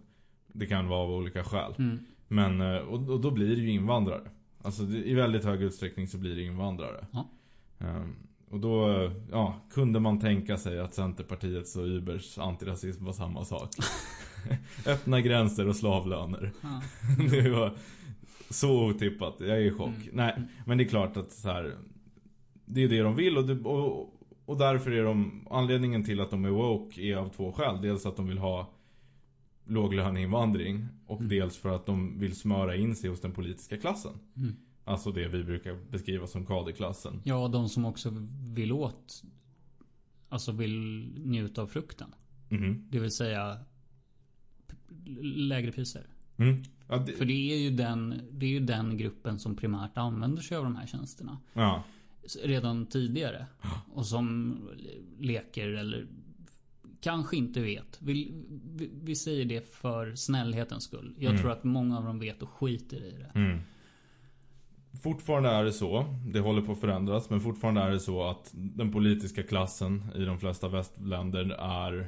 [0.53, 1.73] det kan vara av olika skäl.
[1.77, 1.99] Mm.
[2.27, 4.21] Men, eh, och, och då blir det ju invandrare.
[4.61, 7.07] Alltså i väldigt hög utsträckning så blir det invandrare.
[7.11, 7.29] Ja.
[7.79, 8.15] Ehm,
[8.49, 13.69] och då, ja, kunde man tänka sig att Centerpartiets och Ubers antirasism var samma sak.
[14.85, 16.51] Öppna gränser och slavlöner.
[16.61, 16.81] Ja.
[17.31, 17.73] det var
[18.49, 19.35] så otippat.
[19.39, 19.87] Jag är i chock.
[19.87, 20.09] Mm.
[20.13, 21.75] Nej, men det är klart att så här.
[22.69, 24.13] Det är det de vill och, det, och,
[24.45, 27.81] och därför är de, anledningen till att de är woke är av två skäl.
[27.81, 28.73] Dels att de vill ha
[29.65, 31.29] låglöneinvandring och Mm.
[31.29, 34.11] dels för att de vill smöra in sig hos den politiska klassen.
[34.35, 34.55] Mm.
[34.83, 37.21] Alltså det vi brukar beskriva som kaderklassen.
[37.23, 38.13] Ja, de som också
[38.53, 39.23] vill åt...
[40.29, 42.15] Alltså vill njuta av frukten.
[42.49, 42.87] Mhm.
[42.89, 43.57] Det vill säga
[45.21, 46.07] lägre priser.
[46.37, 46.63] Mm.
[46.87, 50.41] Ja, det, För det är ju den, det är ju den gruppen som primärt använder
[50.41, 51.37] sig av de här tjänsterna.
[51.53, 51.83] ja.
[52.43, 53.45] Redan tidigare.
[53.93, 54.57] Och som
[55.19, 56.07] leker eller
[57.01, 57.97] kanske inte vet.
[58.01, 58.33] Vi,
[58.75, 61.15] vi, vi säger det för snällhetens skull.
[61.17, 61.41] Jag Mm.
[61.41, 63.39] tror att många av dem vet och skiter i det.
[63.39, 63.59] Mm.
[65.03, 68.51] Fortfarande är det så, det håller på att förändras, men fortfarande är det så att
[68.53, 72.07] den politiska klassen i de flesta västländer är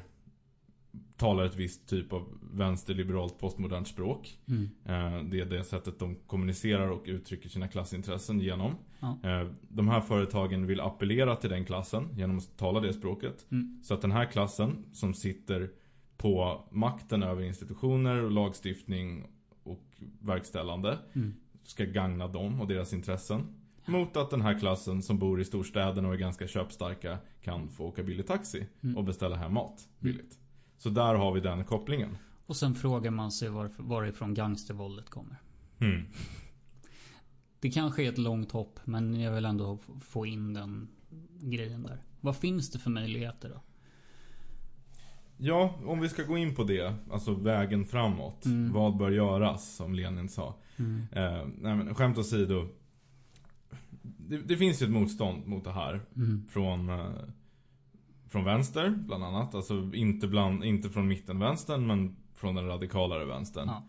[1.18, 4.40] talar ett visst typ av vänsterliberalt postmodernt språk.
[4.48, 4.70] Mm.
[4.86, 8.76] Eh, Det är det sättet de kommunicerar och uttrycker sina klassintressen genom.
[9.00, 9.18] Ja.
[9.24, 13.46] Eh, De här företagen vill appellera till den klassen genom att tala det språket.
[13.52, 13.80] Mm.
[13.84, 15.70] Så att den här klassen som sitter
[16.18, 19.28] på makten över institutioner och lagstiftning
[19.64, 19.84] och
[20.22, 21.34] verkställande Mm.
[21.64, 23.42] ska gagna dem och deras intressen.
[23.86, 27.86] Mot att den här klassen som bor i storstäderna och är ganska köpstarka kan få
[27.86, 28.98] åka billig taxi Mm.
[28.98, 30.39] och beställa hem mat billigt.
[30.80, 32.18] Så där har vi den kopplingen.
[32.46, 35.36] Och sen frågar man sig varifrån gangstervåldet kommer.
[35.80, 36.06] Mm.
[37.60, 40.88] Det kanske är ett långt hopp, men jag vill ändå få in den
[41.42, 42.04] grejen där.
[42.22, 43.62] Vad finns det för möjligheter då?
[45.38, 48.46] Ja, om vi ska gå in på det, alltså vägen framåt.
[48.46, 48.74] Mm.
[48.74, 50.56] Vad bör göras, som Lenin sa.
[50.78, 51.02] Mm.
[51.12, 52.68] Eh, nej men skämt åsido.
[54.02, 56.02] Det, det finns ju ett motstånd mot det här.
[56.16, 56.46] Mm.
[56.50, 57.12] Från, eh,
[58.30, 59.56] från vänster, bland annat.
[59.56, 63.68] Alltså inte, bland, inte från mittenvänstern, men från den radikalare vänstern.
[63.68, 63.84] Ja.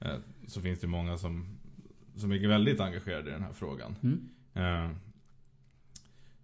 [0.00, 1.58] Eh, så finns det många som,
[2.16, 3.96] som är väldigt engagerade i den här frågan.
[4.02, 4.28] Mm.
[4.54, 4.96] Eh,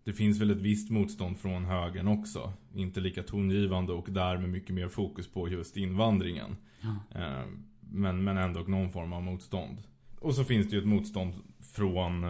[0.04, 2.52] det finns väl ett visst motstånd från högern också.
[2.74, 6.56] Inte lika tongivande och därmed mycket mer fokus på just invandringen.
[6.80, 7.20] Ja.
[7.20, 7.46] Eh,
[7.80, 9.82] men, men ändå någon form av motstånd.
[10.18, 12.24] Och så finns det ju ett motstånd från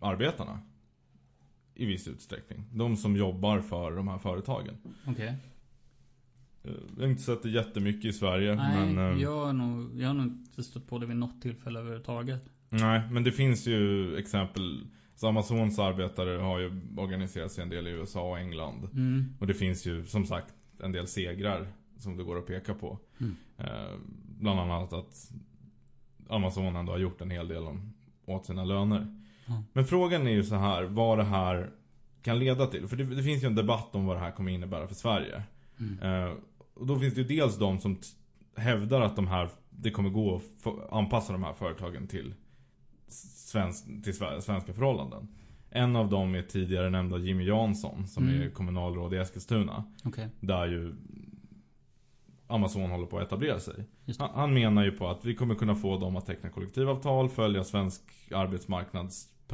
[0.00, 0.60] arbetarna.
[1.80, 2.64] I viss utsträckning.
[2.72, 4.74] De som jobbar för de här företagen.
[5.06, 5.34] Okej.
[6.64, 8.54] Eh, Jag har inte sett det jättemycket i Sverige.
[8.54, 11.42] Nej, men, eh, jag, har nog, jag har nog inte stött på det vid något
[11.42, 12.44] tillfälle överhuvudtaget.
[12.68, 14.86] nej, men det finns ju exempel.
[15.14, 18.88] Så Amazons arbetare har ju organiserat sig en del i USA och England.
[18.92, 19.24] Mm.
[19.40, 21.66] Och det finns ju som sagt en del segrar
[21.98, 22.98] som det går att peka på.
[23.20, 23.36] Mm.
[23.58, 23.96] Eh,
[24.40, 25.32] bland annat att
[26.28, 27.92] Amazon ändå har gjort en hel del om,
[28.26, 29.16] åt sina löner.
[29.72, 31.70] Men frågan är ju så här, vad det här
[32.22, 32.88] kan leda till.
[32.88, 35.42] För det, det finns ju en debatt om vad det här kommer innebära för Sverige.
[35.80, 35.98] Mm.
[36.28, 36.32] Eh,
[36.74, 37.98] och då finns det ju dels de som
[38.56, 42.34] hävdar att de här, det kommer gå att anpassa de här företagen till,
[43.08, 45.28] svensk, till sve- svenska förhållanden.
[45.70, 48.42] En av dem är tidigare nämnda Jimmy Jansson som Mm.
[48.42, 49.84] är kommunalråd i Eskilstuna.
[50.04, 50.94] Okej, Där ju
[52.46, 53.84] Amazon håller på att etablera sig.
[54.18, 57.64] Han, han menar ju på att vi kommer kunna få dem att teckna kollektivavtal, följa
[57.64, 58.02] svensk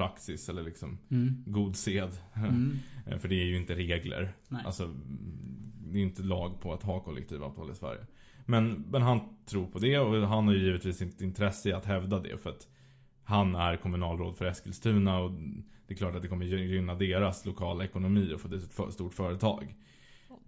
[0.03, 1.45] arbetsmarknadspraxis eller liksom Mm.
[1.47, 2.11] god sed.
[2.35, 2.79] Mm.
[3.21, 4.33] För det är ju inte regler.
[4.49, 4.63] Nej.
[4.67, 4.95] Alltså,
[5.93, 8.01] det är inte lag på att ha kollektivavtal i Sverige.
[8.47, 11.85] Men, men han tror på det och han har ju givetvis inte intresse i att
[11.87, 12.67] hävda det för att
[13.25, 15.31] han är kommunalråd för Eskilstuna och
[15.87, 19.15] det är klart att det kommer gynna deras lokala ekonomi och få det ett stort
[19.15, 19.75] företag.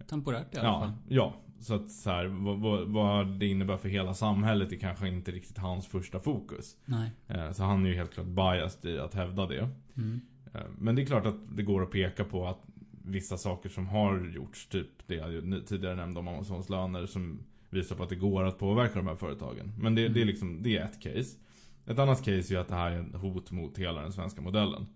[0.09, 0.91] Temporärt i alla Ja, fall.
[1.07, 1.33] ja.
[1.61, 5.57] Så att så här, vad, vad, det innebär för hela samhället är kanske inte riktigt
[5.57, 6.77] hans första fokus.
[6.85, 7.11] Nej.
[7.27, 9.69] Eh, Så han är ju helt klart biased i att hävda det.
[9.97, 10.21] Mm.
[10.53, 12.59] Eh, Men det är klart att det går att peka på att
[13.05, 17.95] vissa saker som har gjorts, typ det jag tidigare nämnde om Amazons löner, som visar
[17.95, 19.71] på att det går att påverka de här företagen.
[19.79, 21.37] Men det, det är liksom, det är ett case.
[21.85, 24.87] Ett annat case är att det här är ett hot mot hela den svenska modellen.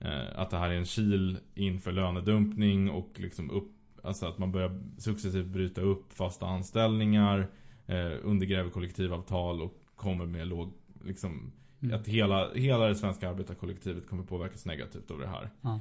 [0.00, 3.72] Eh, Att det här är en kil inför lönedumpning och liksom upp,
[4.06, 7.48] alltså att man börjar successivt bryta upp fasta anställningar,
[7.86, 10.72] eh, undergräver kollektivavtal och kommer med låg,
[11.04, 12.00] liksom Mm.
[12.00, 15.50] att hela, hela det svenska arbetarkollektivet kommer påverkas negativt av det här.
[15.60, 15.80] Ja.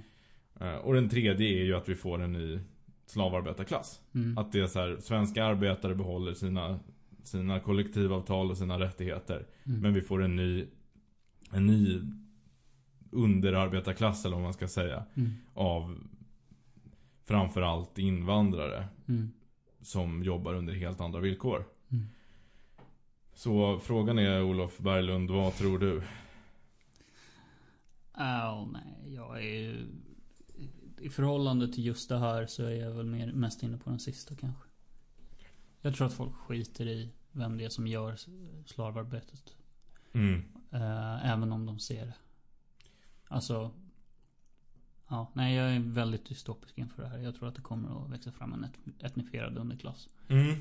[0.59, 2.59] Eh, Och den tredje är ju att vi får en ny
[3.05, 4.01] slavarbetarklass.
[4.15, 4.37] Mm.
[4.37, 6.79] Att det är så här, svenska arbetare behåller sina,
[7.23, 9.47] sina kollektivavtal och sina rättigheter.
[9.65, 9.79] Mm.
[9.81, 10.65] Men vi får en ny,
[11.51, 12.01] en ny
[13.11, 15.03] underarbetarklass eller vad man ska säga.
[15.15, 15.31] Mm.
[15.53, 15.97] Av
[17.25, 19.31] framförallt invandrare Mm.
[19.81, 21.65] som jobbar under helt andra villkor.
[21.89, 22.05] Mm.
[23.33, 26.03] Så frågan är Olof Berglund, vad tror du?
[28.13, 29.85] Oh, nej, jag är ju...
[30.99, 33.99] I förhållande till just det här så är jag väl mer, mest inne på den
[33.99, 34.63] sista kanske.
[35.81, 38.15] Jag tror att folk skiter i vem det är som gör
[38.65, 39.55] slavarbetet.
[40.13, 40.43] Mm.
[40.71, 42.13] Eh, även om de ser det.
[43.27, 43.71] Alltså...
[45.09, 47.17] Ja, nej jag är väldigt dystopisk inför det här.
[47.17, 50.09] Jag tror att det kommer att växa fram en et- etnifierad underklass.
[50.27, 50.55] Mm.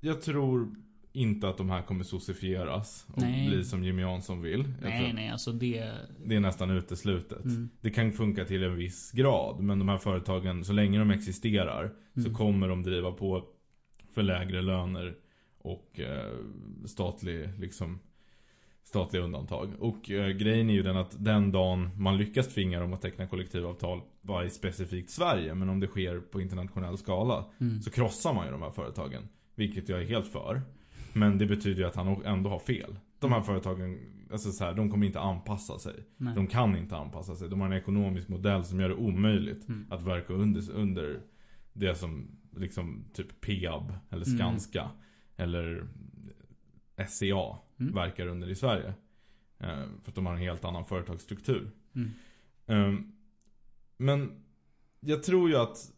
[0.00, 0.74] Jag tror
[1.12, 3.48] inte att de här kommer socifieras och Nej.
[3.48, 4.74] bli som Jimmy Jansson vill.
[4.82, 5.92] Nej, nej, alltså det...
[6.26, 7.44] Det är nästan uteslutet.
[7.44, 7.68] Mm.
[7.80, 9.60] Det kan funka till en viss grad.
[9.60, 12.34] Men de här företagen, så länge de existerar så Mm.
[12.34, 13.44] kommer de driva på
[14.12, 15.16] för lägre löner
[15.58, 16.32] och eh,
[16.86, 17.98] statlig, liksom,
[18.88, 19.72] statliga undantag.
[19.78, 23.26] Och eh, grejen är ju den att den dagen man lyckas tvinga dem att teckna
[23.26, 27.82] kollektivavtal bara i specifikt Sverige, men om det sker på internationell skala, Mm.
[27.82, 29.28] så krossar man ju de här företagen.
[29.54, 30.62] Vilket jag är helt för.
[31.12, 32.98] Men det betyder ju att han ändå har fel.
[33.18, 33.98] De här företagen,
[34.32, 35.94] alltså så här, de kommer inte anpassa sig.
[36.16, 36.34] Nej.
[36.34, 37.48] De kan inte anpassa sig.
[37.48, 39.86] De har en ekonomisk modell som gör det omöjligt Mm.
[39.90, 41.20] att verka under, under
[41.72, 44.38] det som liksom typ Peab eller Mm.
[44.38, 44.90] Skanska
[45.36, 45.86] eller
[47.06, 47.94] SCA Mm.
[47.94, 48.94] verkar under i Sverige.
[49.58, 51.70] Eh, för att de har en helt annan företagsstruktur.
[51.94, 52.10] Mm.
[52.66, 53.12] Ehm,
[53.96, 54.42] men
[55.00, 55.92] jag tror ju att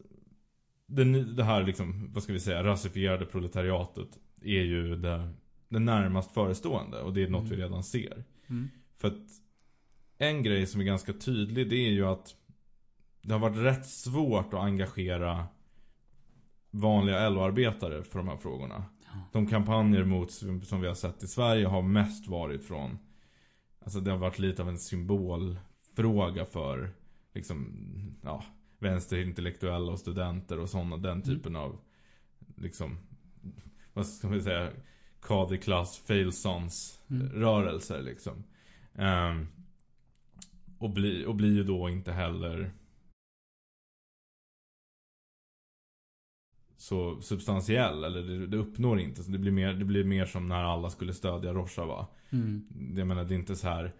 [1.35, 5.29] det här liksom, vad ska vi säga, rasifierade proletariatet är ju det,
[5.69, 7.49] det närmast förestående och det är något Mm.
[7.57, 8.23] vi redan ser.
[8.47, 8.69] Mm.
[8.97, 9.27] För att
[10.17, 12.35] en grej som är ganska tydlig det är ju att
[13.21, 15.47] det har varit rätt svårt att engagera
[16.71, 18.85] vanliga LO-arbetare för de här frågorna.
[19.31, 20.31] De kampanjer mot,
[20.63, 22.97] som vi har sett i Sverige har mest varit från
[23.83, 26.91] Alltså det har varit lite av en symbolfråga för
[27.33, 27.75] liksom,
[28.21, 28.43] ja,
[28.79, 31.79] vänsterintellektuella och studenter och sådana, den typen av
[32.55, 32.97] liksom,
[33.93, 34.69] vad ska vi säga,
[35.21, 37.29] kaderklass, failsons Mm.
[37.29, 38.43] rörelser liksom.
[38.95, 39.47] Ehm,
[40.77, 42.71] och, bli, och blir ju då inte heller
[46.81, 49.23] så substantiell, eller det, det uppnår inte.
[49.23, 52.07] Så det blir, mer, det blir mer som när alla skulle stödja Rojava.
[52.29, 52.65] Mm.
[52.97, 53.91] Jag menar det är inte så här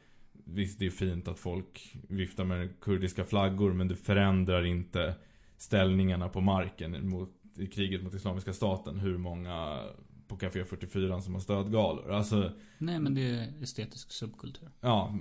[0.45, 5.15] Visst det är fint att folk viftar med kurdiska flaggor men det förändrar inte
[5.57, 8.99] ställningarna på marken mot, i kriget mot Islamiska staten.
[8.99, 9.79] Hur många
[10.27, 12.11] på Café 44 som har stödgalor.
[12.11, 14.69] Alltså, Nej, men det är estetisk subkultur.
[14.81, 15.17] ja,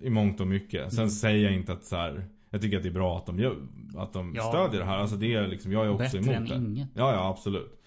[0.00, 0.90] i mångt och mycket.
[0.92, 1.10] Sen Mm.
[1.10, 2.24] säger jag inte att så här.
[2.52, 3.56] Jag tycker att det är bra att de, gör,
[3.96, 4.42] att de Ja.
[4.42, 4.96] stödjer det här.
[4.98, 6.70] Alltså det är liksom, jag är också Bättre emot än det.
[6.70, 6.88] inget.
[6.94, 7.78] Ja, ja absolut.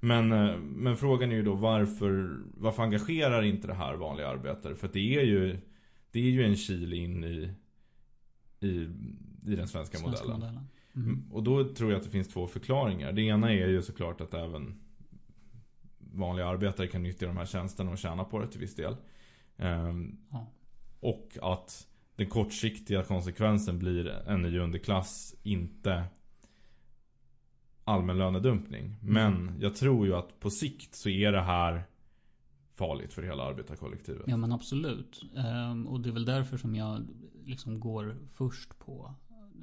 [0.00, 4.74] Men, eh, men frågan är ju då varför, varför engagerar inte det här vanliga arbetare?
[4.74, 5.58] För det är ju,
[6.10, 7.52] det är ju en kil in i,
[8.60, 8.68] i,
[9.46, 10.40] i den svenska, Svenska modellen.
[10.40, 10.66] modellen.
[10.96, 11.08] Mm.
[11.08, 13.12] Mm, Och då tror jag att det finns två förklaringar.
[13.12, 14.74] Det ena är ju såklart att även
[15.98, 18.96] vanliga arbetare kan nyttja de här tjänsterna och tjäna på det till viss del.
[19.56, 20.46] Ehm, Ja.
[21.00, 21.86] och att
[22.18, 26.04] den kortsiktiga konsekvensen blir en ny underklass, inte
[27.84, 28.84] allmän lönedumpning.
[28.84, 28.96] Mm.
[29.02, 31.82] Men jag tror ju att på sikt så är det här
[32.74, 34.22] farligt för hela arbetarkollektivet.
[34.26, 35.22] Ja men absolut.
[35.36, 37.06] Ehm, och det är väl därför som jag
[37.44, 39.14] liksom går först på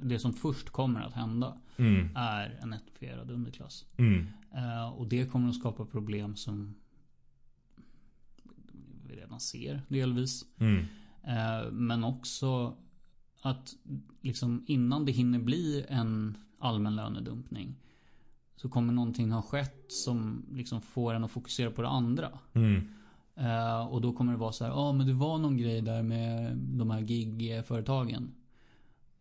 [0.02, 3.86] det som först kommer att hända Mm, är en etnifierad underklass.
[3.96, 6.74] mm, Eh, och det kommer att skapa problem som
[9.08, 10.44] vi redan ser delvis.
[10.58, 10.84] mm,
[11.72, 12.76] men också
[13.42, 13.74] att
[14.20, 17.74] liksom innan det hinner bli en allmän lönedumpning
[18.56, 22.38] så kommer någonting ha skett som liksom får en att fokusera på det andra.
[22.52, 22.88] mm,
[23.38, 25.80] Eh, och då kommer det vara så här, ja ah, men det var någon grej
[25.80, 28.34] där med de här gig-företagen.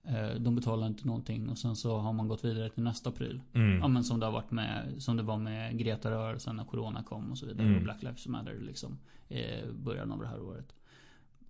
[0.04, 3.42] Eh, de betalar inte någonting och sen så har man gått vidare till nästa pryl.
[3.54, 3.80] mm.
[3.80, 7.32] Ja men som det har varit med, som det var med Greta-rörelsen när Corona kom
[7.32, 7.68] och så vidare.
[7.68, 7.78] Mm.
[7.78, 8.98] Och Black Lives Matter liksom.
[9.30, 10.76] I början av det här året.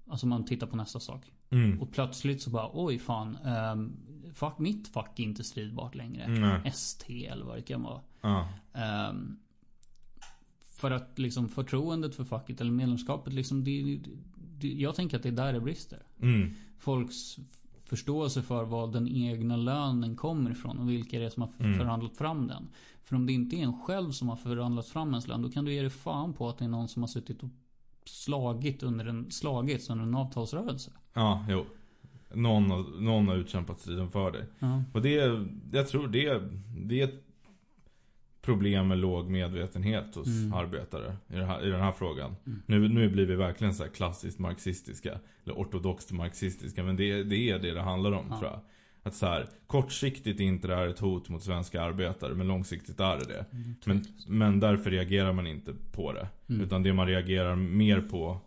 [0.08, 1.32] Alltså man tittar på nästa sak.
[1.50, 1.82] Mm.
[1.82, 3.38] Och plötsligt så bara, oj fan.
[3.74, 3.94] Um,
[4.34, 6.28] fuck, mitt fack är inte stridbart längre.
[6.28, 6.62] Nej.
[6.66, 8.02] ST eller vad det kan vara.
[8.22, 8.48] Ja.
[8.74, 9.38] Ehm,
[10.64, 14.00] för att liksom förtroendet för facket eller medlemskapet liksom, det,
[14.60, 16.04] det, jag tänker att det är där det brister.
[16.22, 16.54] Mm.
[16.80, 17.38] Folks
[17.84, 21.78] förståelse för vad den egna lönen kommer ifrån och vilka det är som har Mm.
[21.78, 22.68] förhandlat fram den.
[23.04, 25.66] För om det inte är en själv som har förhandlat fram ens lön, då kan
[25.66, 27.50] du ge dig fan på att det är någon som har suttit och
[28.06, 30.92] slagit under en, slagits under en avtalsrörelse.
[31.14, 31.66] Ja, jo.
[32.34, 34.44] Någon, har- någon har utkämpat striden för dig.
[34.60, 34.84] Ja.
[34.94, 36.42] Och det, jag tror det,
[36.78, 37.22] det är ett
[38.42, 40.54] problem med låg medvetenhet hos Mm.
[40.54, 42.36] arbetare i, här, i den här frågan.
[42.46, 42.62] Mm.
[42.66, 45.20] Nu, nu blir vi verkligen så här klassiskt marxistiska.
[45.44, 46.84] Eller ortodoxt marxistiska.
[46.84, 48.40] Men det, det är det det handlar om Ja.
[48.40, 48.60] tror jag.
[49.06, 52.34] Att så här, kortsiktigt är inte det här ett hot mot svenska arbetare.
[52.36, 53.46] Men långsiktigt är det det.
[53.52, 56.28] Mm, Men, men därför reagerar man inte på det.
[56.50, 56.62] Mm.
[56.62, 58.42] Utan det man reagerar mer på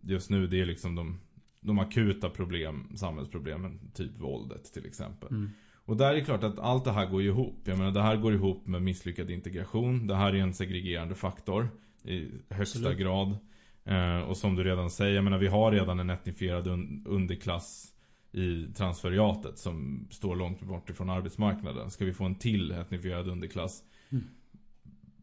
[0.00, 1.20] just nu det är liksom de,
[1.60, 3.90] de akuta problem, samhällsproblemen.
[3.94, 5.28] Typ våldet till exempel.
[5.30, 5.50] Mm.
[5.84, 7.60] Och där är det klart att allt det här går ihop.
[7.64, 10.06] Jag menar det här går ihop med misslyckad integration.
[10.06, 11.68] Det här är en segregerande faktor.
[12.04, 12.98] I högsta Absolut.
[12.98, 13.36] grad.
[13.84, 17.91] Eh, och som du redan säger, jag menar vi har redan en etnifierad un- underklass
[18.32, 21.90] i transferiatet som står långt bort ifrån arbetsmarknaden.
[21.90, 23.82] Ska vi få en till etnifierad underklass?
[24.10, 24.24] Mm.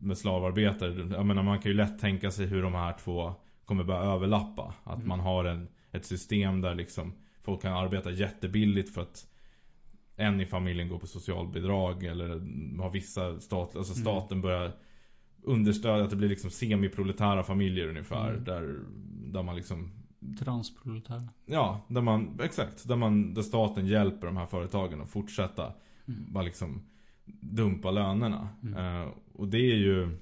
[0.01, 1.07] med slavarbetare.
[1.15, 3.33] Jag menar man kan ju lätt tänka sig hur de här två
[3.65, 4.73] kommer börja överlappa.
[4.83, 5.07] Att Mm.
[5.07, 9.27] man har en, ett system där liksom folk kan arbeta jättebilligt för att
[10.15, 12.29] en i familjen går på socialbidrag eller
[12.81, 14.01] har vissa stat, alltså Mm.
[14.03, 14.71] staten börjar
[15.43, 18.29] understödja att det blir liksom semiproletära familjer ungefär.
[18.31, 18.43] Mm.
[18.43, 18.79] Där,
[19.31, 19.91] där man liksom
[20.39, 21.29] Transproletär.
[21.45, 22.87] Ja, där man, exakt.
[22.87, 25.73] Där, man, där staten hjälper de här företagen att fortsätta
[26.07, 26.33] Mm.
[26.33, 26.81] bara liksom
[27.41, 28.49] dumpa lönerna.
[28.63, 29.01] Mm.
[29.01, 30.17] Eh, och det är ju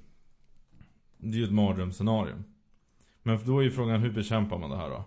[1.16, 2.42] Det är ju ett mardrömsscenario.
[3.22, 5.04] Men då är ju frågan hur bekämpar man det här då?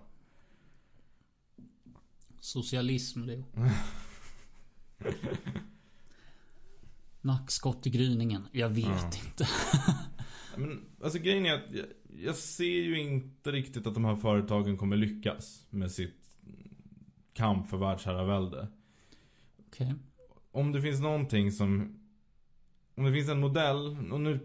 [2.40, 3.44] Socialism, det.
[7.22, 8.48] Nackskott i gryningen.
[8.52, 9.12] Jag vet Ja.
[9.26, 9.48] inte.
[10.58, 11.86] Men, alltså grejen är att jag,
[12.26, 16.16] jag ser ju inte riktigt att de här företagen kommer lyckas med sitt
[17.34, 18.68] kamp för världsherravälde.
[19.68, 19.94] Okej.
[20.52, 22.00] Om det finns någonting som
[22.96, 24.40] Om det finns en modell, och nu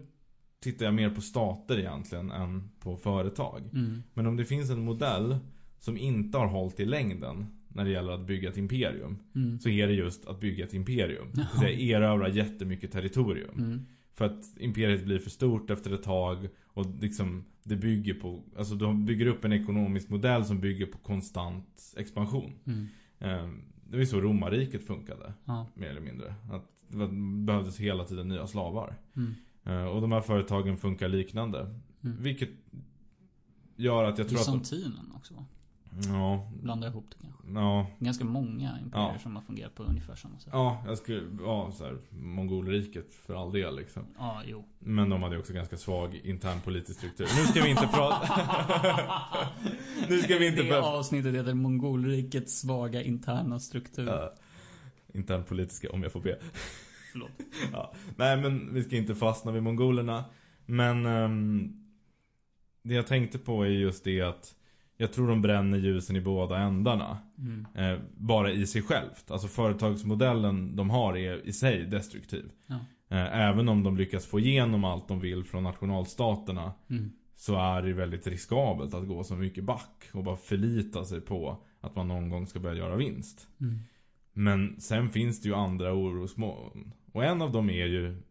[0.59, 3.69] tittar jag mer på stater egentligen än på företag.
[3.73, 4.03] Mm.
[4.13, 5.37] Men om det finns en modell
[5.79, 9.17] som inte har hållit i längden när det gäller att bygga ett imperium.
[9.35, 9.59] Mm.
[9.59, 11.27] Så är det just att bygga ett imperium.
[11.33, 13.57] Det vill säga erövra jättemycket territorium.
[13.57, 13.85] Mm.
[14.17, 16.49] För att imperiet blir för stort efter ett tag.
[16.67, 20.97] Och liksom det bygger på, alltså de bygger upp en ekonomisk modell som bygger på
[20.97, 22.53] konstant expansion.
[22.65, 22.87] Mm.
[23.19, 23.49] Eh,
[23.89, 25.33] Det var ju så romarriket funkade.
[25.45, 25.67] Ja.
[25.73, 26.35] Mer eller mindre.
[26.51, 27.07] Att det
[27.45, 28.95] behövdes hela tiden nya slavar.
[29.15, 29.33] Mm.
[29.63, 31.75] Eh, Och de här företagen funkar liknande.
[32.03, 32.23] Mm.
[32.23, 32.49] Vilket
[33.75, 34.45] gör att jag tror att...
[34.45, 35.45] Byzantinen också va?
[36.07, 37.43] Ja, Blanda ihop det kanske.
[37.53, 39.19] ja, Ganska många imperier Ja.
[39.19, 40.49] som har fungerat på ungefär samma sätt.
[40.53, 44.03] ja, jag skulle, ja så här, mongolriket för all del liksom.
[44.17, 44.63] Ja, jo.
[44.79, 47.25] Men de hade ju också ganska svag intern politisk struktur.
[47.37, 48.29] Nu ska vi inte prata...
[50.09, 50.87] nu ska vi inte Det prata...
[50.87, 54.07] avsnittet heter Mongolrikets svaga interna struktur.
[54.09, 54.29] Uh,
[55.13, 56.37] intern politiska om jag får be.
[57.11, 57.31] Förlåt.
[57.73, 57.93] Ja.
[58.15, 60.25] Nej men vi ska inte fastna vid mongolerna.
[60.65, 61.73] Men ehm,
[62.83, 64.55] det jag tänkte på är just det att
[64.97, 67.17] jag tror de bränner ljusen i båda ändarna.
[67.37, 67.65] Mm.
[67.75, 69.31] Eh, bara i sig självt.
[69.31, 72.51] Alltså företagsmodellen de har är i sig destruktiv.
[72.67, 72.75] Ja.
[73.09, 76.73] Eh, även om de lyckas få igenom allt de vill från nationalstaterna.
[76.89, 77.11] Mm.
[77.35, 80.09] Så är det väldigt riskabelt att gå så mycket back.
[80.13, 83.47] Och bara förlita sig på att man någon gång ska börja göra vinst.
[83.61, 83.79] Mm.
[84.33, 86.93] Men sen finns det ju andra orosmoln.
[87.11, 88.21] Och en av dem är ju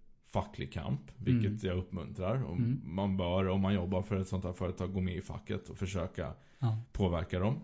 [0.42, 1.00] facklig kamp.
[1.16, 1.58] Vilket Mm.
[1.62, 2.42] jag uppmuntrar.
[2.42, 2.80] Och Mm.
[2.84, 5.78] Man bör, om man jobbar för ett sånt här företag, gå med i facket och
[5.78, 6.78] försöka Ja.
[6.92, 7.58] påverka dem.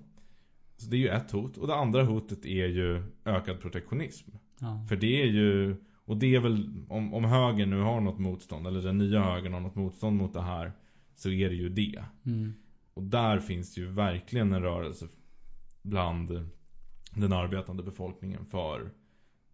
[0.77, 1.57] Så det är ju ett hot.
[1.57, 4.31] Och det andra hotet är ju ökad protektionism.
[4.61, 4.85] Ja.
[4.89, 8.67] För det är ju, och det är väl, om, om högern nu har något motstånd,
[8.67, 10.73] eller den nya högern har något motstånd mot det här,
[11.15, 12.05] så är det ju det.
[12.27, 12.55] Mm.
[12.95, 15.09] Och där finns det ju verkligen en rörelse
[15.83, 16.49] bland
[17.15, 18.91] den arbetande befolkningen för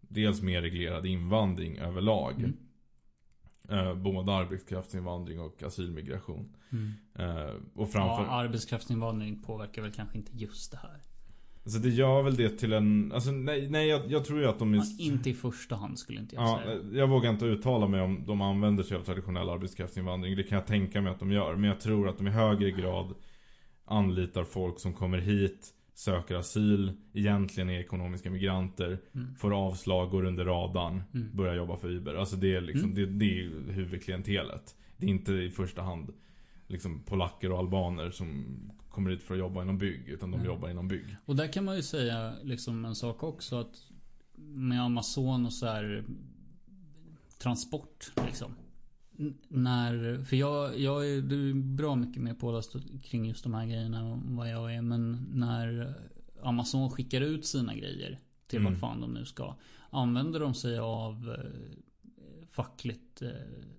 [0.01, 2.33] dels mer reglerad invandring överlag.
[2.39, 2.53] Mm.
[3.71, 6.49] Eh, både arbetskraftsinvandring och asylmigration.
[6.71, 6.91] Mm.
[7.19, 8.25] Eh, och Ja, framför...
[8.33, 11.01] arbetskraftsinvandring påverkar väl kanske inte just det här.
[11.63, 13.11] Alltså det gör väl det till en...
[13.11, 14.77] Alltså nej, nej jag, jag tror ju att de är...
[14.77, 16.79] Ja, inte i första hand skulle inte jag Ja, säga.
[16.91, 20.35] jag vågar inte uttala mig om de använder sig av traditionell arbetskraftsinvandring.
[20.35, 21.55] Det kan jag tänka mig att de gör.
[21.55, 23.13] Men jag tror att de i högre grad
[23.85, 25.67] anlitar folk som kommer hit,
[25.99, 29.35] söker asyl, egentligen är ekonomiska migranter, Mm.
[29.35, 31.35] får avslag, går under radarn, Mm.
[31.35, 32.13] börjar jobba för Uber.
[32.15, 32.95] Alltså det är liksom, Mm.
[32.95, 34.75] det, det är huvudklientelet.
[34.97, 36.13] Det är inte i första hand
[36.67, 38.45] liksom polacker och albaner som
[38.89, 40.45] kommer hit för att jobba inom bygg, utan de Nej.
[40.47, 41.15] jobbar inom bygg.
[41.25, 43.75] Och där kan man ju säga liksom en sak också att
[44.37, 46.03] med Amazon och så här
[47.37, 48.51] transport liksom.
[49.47, 53.65] När, för jag, jag är, du är bra mycket mer påläst kring just de här
[53.65, 54.81] grejerna än vad jag är.
[54.81, 55.93] Men när
[56.43, 58.71] Amazon skickar ut sina grejer till Mm.
[58.71, 59.55] vad fan de nu ska.
[59.89, 63.29] Använder de sig av eh, fackligt eh,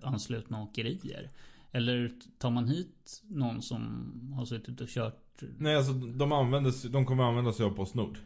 [0.02, 1.30] anslutna åkerier?
[1.72, 6.90] Eller tar man hit någon som har suttit och kört Nej alltså de använder, sig-
[6.90, 8.18] de kommer använda sig av Postnord.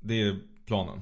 [0.00, 1.00] Det är planen.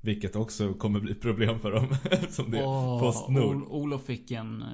[0.00, 1.86] Vilket också kommer bli problem för dem.
[2.30, 3.56] Som det är Åh, Postnord.
[3.56, 4.68] Ol- Olof fick en eh,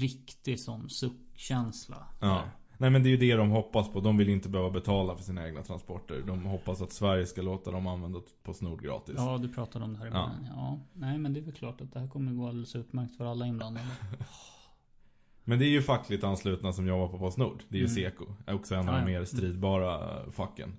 [0.00, 2.06] riktig sån suckkänsla.
[2.20, 2.42] Ja.
[2.78, 4.00] Nej men det är ju det de hoppas på.
[4.00, 6.22] De vill inte behöva betala för sina egna transporter.
[6.26, 9.14] De hoppas att Sverige ska låta dem använda Postnord gratis.
[9.18, 10.14] Ja, du pratade om det här i Ja.
[10.14, 10.46] början.
[10.56, 10.78] Ja.
[10.92, 13.46] Nej, men det är väl klart att det här kommer gå alldeles utmärkt för alla
[13.46, 13.86] inblandade.
[15.44, 17.62] Men det är ju fackligt anslutna som jobbar på Postnord.
[17.68, 17.94] Det är ju Mm.
[17.94, 18.26] Seko.
[18.46, 19.18] Också en av Ja, de ja.
[19.18, 20.76] mer stridbara facken.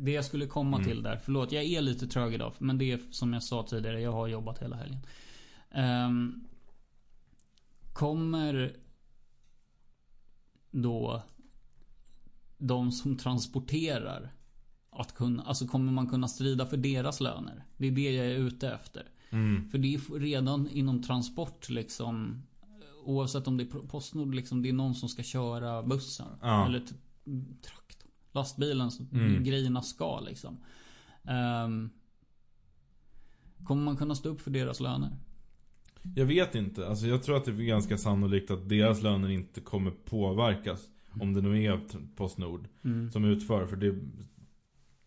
[0.00, 0.88] Det jag skulle komma Mm.
[0.88, 2.52] till där, förlåt jag är lite trög idag.
[2.58, 5.00] Men det är som jag sa tidigare, jag har jobbat hela helgen.
[5.70, 6.44] Ehm,
[7.92, 8.76] kommer
[10.70, 11.22] då
[12.58, 14.32] de som transporterar
[14.90, 17.64] att kunna, alltså kommer man kunna strida för deras löner?
[17.76, 19.08] Det är det jag är ute efter.
[19.30, 19.70] Mm.
[19.70, 22.42] För det är redan inom transport liksom.
[23.04, 24.62] Oavsett om det är Postnord liksom.
[24.62, 26.26] Det är någon som ska köra bussen.
[26.42, 26.66] Ja.
[26.66, 26.94] Eller t-
[27.62, 27.97] traktorn.
[28.38, 28.90] Lastbilen.
[29.12, 29.44] Mm.
[29.44, 30.56] grejerna ska liksom.
[31.24, 31.90] Ehm,
[33.64, 35.10] kommer man kunna stå upp för deras löner?
[36.16, 36.88] Jag vet inte.
[36.88, 40.88] Alltså jag tror att det är ganska sannolikt att deras löner inte kommer påverkas.
[41.20, 41.80] Om det nu är
[42.16, 43.10] Postnord Mm.
[43.10, 43.66] som utför.
[43.66, 43.98] För det,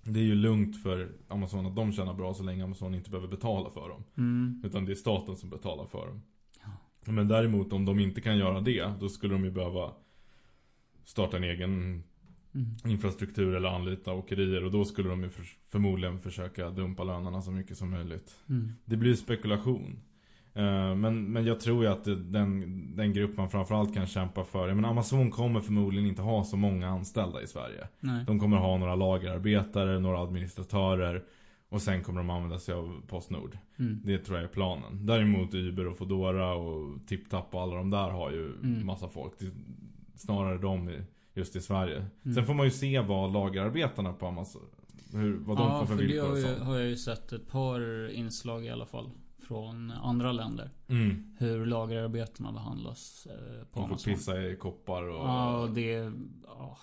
[0.04, 3.28] det är ju lugnt för Amazon att de tjänar bra så länge Amazon inte behöver
[3.28, 4.04] betala för dem.
[4.18, 4.62] Mm.
[4.66, 6.22] Utan det är staten som betalar för dem.
[6.64, 7.12] Ja.
[7.12, 9.92] Men däremot om de inte kan göra det, då skulle de ju behöva
[11.06, 12.04] starta en egen
[12.56, 12.68] Mm.
[12.86, 14.64] infrastruktur eller anlita åkerier.
[14.64, 18.36] Och då skulle de ju för, förmodligen försöka dumpa lönerna så mycket som möjligt.
[18.50, 18.72] Mm.
[18.86, 20.00] Det blir spekulation.
[20.54, 24.44] Eh, Men, men jag tror ju att det- den, den grupp man framförallt kan kämpa
[24.44, 24.74] för.
[24.74, 27.88] Menar Amazon kommer förmodligen inte ha så många anställda i Sverige.
[28.00, 28.24] Nej.
[28.28, 31.24] De kommer ha några lagerarbetare, några administratörer.
[31.70, 33.58] Och sen kommer de använda sig av Postnord.
[33.80, 34.00] Mm.
[34.04, 35.06] Det tror jag är planen.
[35.06, 38.86] Däremot Uber och Foodora och TipTap och alla de där har ju Mm.
[38.86, 39.34] massa folk.
[39.40, 39.52] Det
[40.16, 41.02] snarare de i,
[41.34, 41.98] just i Sverige.
[41.98, 42.36] Mm.
[42.36, 44.62] Sen får man ju se vad lagerarbetarna på Amazon,
[45.14, 46.60] hur, vad de ja, får för för det villkor ju, sånt.
[46.60, 49.12] har jag ju sett ett par inslag i alla fall.
[49.40, 50.70] Från andra länder.
[50.88, 51.36] Mm.
[51.40, 54.14] Hur lagerarbetarna behandlas eh, på De får Amazon.
[54.14, 55.28] pissa i koppar och...
[55.28, 56.14] Ja, och det är
[56.46, 56.78] ja,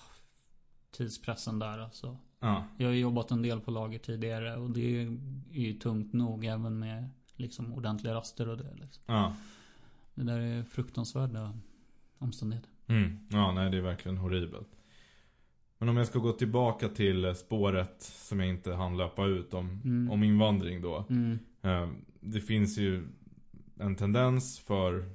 [0.91, 2.17] tidspressen där alltså.
[2.41, 2.65] Ja.
[2.77, 5.19] Jag har jobbat en del på lager tidigare och det är
[5.51, 8.75] ju tungt nog även med liksom ordentliga raster och det.
[8.75, 9.03] Liksom.
[9.07, 9.35] Ja.
[10.15, 11.59] Det där är fruktansvärda
[12.19, 12.71] omständigheter.
[12.89, 13.19] Mm.
[13.29, 14.69] Ja, nej det är verkligen horribelt.
[15.79, 19.81] Men om jag ska gå tillbaka till spåret som jag inte hann löpa ut om,
[19.85, 20.11] Mm.
[20.11, 21.07] om invandring då.
[21.11, 21.39] Mm.
[21.63, 21.89] Eh,
[22.21, 23.07] Det finns ju
[23.81, 25.11] en tendens för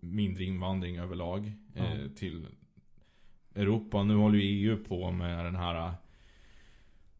[0.00, 2.08] mindre invandring överlag eh, Ja.
[2.16, 2.46] till
[3.54, 4.02] Europa.
[4.02, 5.92] Nu håller ju EU på med den här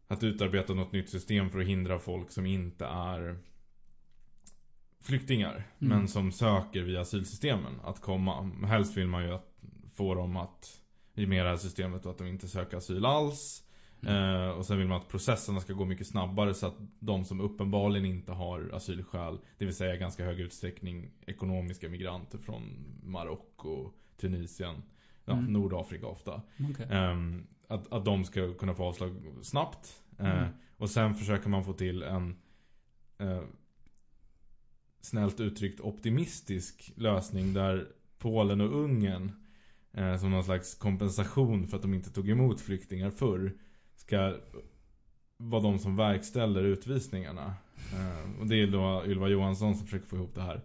[0.07, 3.37] att utarbeta något nytt system för att hindra folk som inte är
[5.01, 5.51] flyktingar.
[5.79, 5.97] Mm.
[5.97, 8.43] Men som söker via asylsystemen att komma.
[8.65, 9.46] Helst vill man ju att
[9.97, 10.81] få dem att
[11.13, 13.63] i med det här systemet att de inte söker asyl alls.
[14.07, 17.41] Eh, och sen vill man att processerna ska gå mycket snabbare så att de som
[17.41, 24.83] uppenbarligen inte har asylskäl, det vill säga ganska hög utsträckning ekonomiska migranter från Marocko, Tunisien,
[25.25, 25.53] ja, Mm.
[25.53, 26.41] Nordafrika ofta.
[26.71, 26.87] Okej.
[26.89, 30.03] Ehm, att, att de ska kunna få avslag snabbt.
[30.19, 30.49] Eh, Mm.
[30.77, 32.35] Och sen försöker man få till en
[33.17, 33.41] eh,
[35.01, 37.87] snällt uttryckt optimistisk lösning där
[38.17, 39.31] Polen och Ungern
[39.93, 43.53] eh, som någon slags kompensation för att de inte tog emot flyktingar förr
[43.95, 44.35] ska
[45.37, 47.53] vara de som verkställer utvisningarna.
[47.93, 50.61] Eh, och det är då Ylva Johansson som försöker få ihop det här.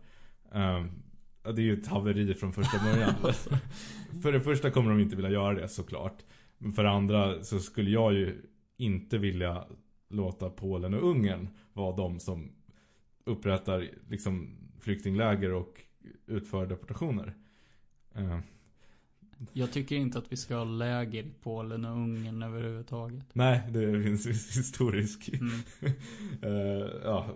[0.55, 0.85] Eh,
[1.53, 3.14] det är ju ett haveri från första början.
[4.23, 6.25] för det första kommer de inte vilja göra det såklart.
[6.59, 8.43] Men för det andra så skulle jag ju
[8.77, 9.64] inte vilja
[10.09, 12.53] låta Polen och Ungern vara de som
[13.25, 15.81] upprättar liksom flyktingläger och
[16.27, 17.35] utför deportationer.
[19.53, 23.24] Jag tycker inte att vi ska ha läger i Polen och Ungern överhuvudtaget.
[23.32, 24.26] nej, det finns
[24.57, 25.53] historisk Mm.
[26.43, 27.26] Eh, ja,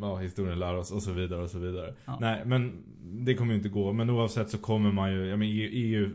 [0.00, 1.94] ja, historien lär oss och så vidare och så vidare.
[2.04, 2.18] Ja.
[2.20, 2.84] Nej, men
[3.24, 3.92] det kommer ju inte gå.
[3.92, 6.10] Men oavsett så kommer man ju, ja men EU, EU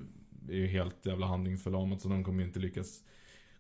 [0.50, 3.04] är ju helt jävla handlingsförlamat så de kommer ju inte lyckas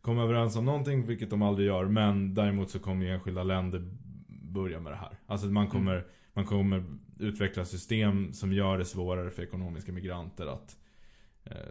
[0.01, 1.85] komma överens om någonting, vilket de aldrig gör.
[1.85, 3.89] Men däremot så kommer ju enskilda länder
[4.27, 5.19] börja med det här.
[5.25, 6.83] Alltså man kommer, man kommer
[7.19, 10.77] utveckla system som gör det svårare för ekonomiska migranter att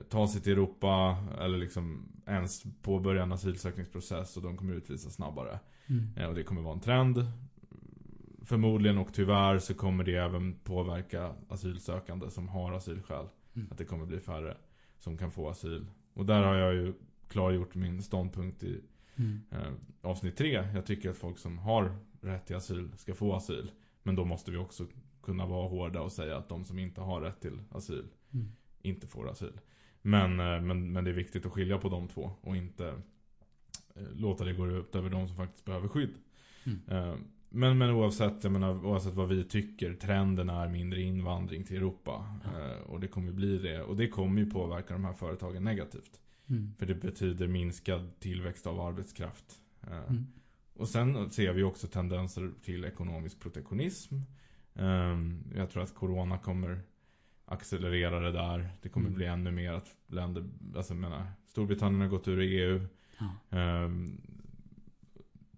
[0.09, 5.59] ta sig till Europa eller liksom ens påbörja en asylsökningsprocess och de kommer utvisas snabbare.
[5.87, 6.09] Mm.
[6.17, 7.25] Eh, Och det kommer vara en trend.
[8.45, 13.27] Förmodligen och tyvärr så kommer det även påverka asylsökande som har asylskäl.
[13.55, 13.69] Mm.
[13.71, 14.57] Att det kommer bli färre
[14.99, 15.87] som kan få asyl.
[16.15, 16.93] Och där har jag ju
[17.29, 18.81] klargjort min ståndpunkt i
[19.17, 19.41] Mm.
[19.51, 19.59] eh,
[20.01, 20.69] avsnitt tre.
[20.75, 23.71] Jag tycker att folk som har rätt till asyl ska få asyl.
[24.03, 24.87] Men då måste vi också
[25.23, 28.05] kunna vara hårda och säga att de som inte har rätt till asyl
[28.35, 28.53] Mm.
[28.83, 29.61] Inte får asyl.
[30.03, 32.89] Men, eh, men, men det är viktigt att skilja på de två och inte
[33.95, 36.15] eh, låta det gå ut över de som faktiskt behöver skydd.
[36.65, 36.81] Mm.
[36.89, 37.17] Eh,
[37.55, 42.27] Men, men oavsett, jag menar, oavsett vad vi tycker, trenden är mindre invandring till Europa.
[42.45, 43.83] Eh, Och det kommer bli det.
[43.83, 46.21] Och det kommer ju påverka de här företagen negativt.
[46.49, 46.75] Mm.
[46.79, 49.61] För det betyder minskad tillväxt av arbetskraft.
[49.87, 50.27] Mm.
[50.75, 54.15] Och sen ser vi också tendenser till ekonomisk protektionism.
[55.55, 56.81] Jag tror att Corona kommer
[57.53, 58.69] accelerera det där.
[58.83, 59.17] Det kommer Mm.
[59.17, 60.45] bli ännu mer att länder,
[60.77, 62.87] alltså jag menar, Storbritannien har gått ur EU.
[63.19, 63.59] Ja.
[63.59, 64.21] Ehm,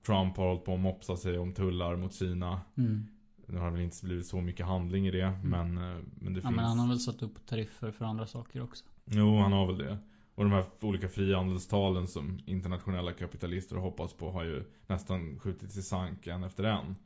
[0.06, 2.60] Trump har hållit på att mopsa sig om tullar mot Kina.
[2.76, 3.06] Mm.
[3.46, 5.38] Nu har det väl inte blivit så mycket handling i det.
[5.44, 6.56] Men, eh, men det Ja, finns.
[6.56, 8.84] men han har väl satt upp tariffer för andra saker också.
[9.04, 9.98] Jo, han har väl det.
[10.34, 15.76] Och de här olika frihandelstalen som internationella kapitalister har hoppats på har ju nästan skjutits
[15.76, 16.96] i sank en efter en.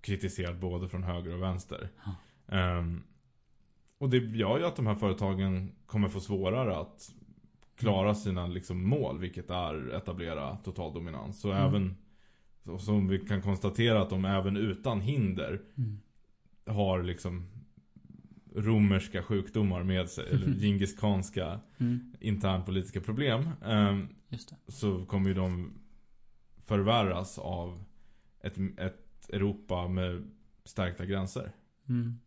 [0.00, 1.88] kritiserad både från höger och vänster.
[2.46, 3.02] Um,
[4.04, 7.14] och det gör ju att de här företagen kommer få svårare att
[7.76, 11.40] klara sina liksom, mål, vilket är etablera total dominans.
[11.40, 11.64] Så Mm.
[11.68, 11.96] även,
[12.78, 16.00] som vi kan konstatera att de även utan hinder Mm.
[16.66, 17.46] har liksom
[18.54, 22.14] romerska sjukdomar med sig, eller Djingis khanska Mm.
[22.20, 23.48] internpolitiska problem.
[24.28, 24.72] Det.
[24.72, 25.72] så kommer ju de
[26.66, 27.84] förvärras av
[28.40, 30.30] ett, ett Europa med
[30.64, 31.52] stärkta gränser.
[31.88, 32.18] Mm.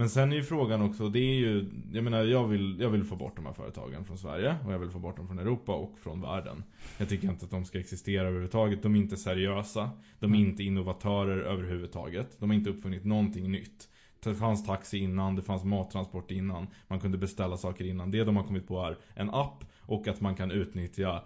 [0.00, 3.04] Men sen är ju frågan också, det är ju, jag menar jag vill, jag vill
[3.04, 5.72] få bort de här företagen från Sverige och jag vill få bort dem från Europa
[5.72, 6.62] och från världen.
[6.98, 8.82] Jag tycker inte att de ska existera överhuvudtaget.
[8.82, 9.90] De är inte seriösa.
[10.18, 10.48] De är Mm.
[10.50, 12.36] inte innovatörer överhuvudtaget.
[12.38, 13.88] De har inte uppfunnit någonting nytt.
[14.24, 16.66] Det fanns taxi innan, det fanns mattransport innan.
[16.88, 18.10] Man kunde beställa saker innan.
[18.10, 21.22] Det de har kommit på är en app och att man kan utnyttja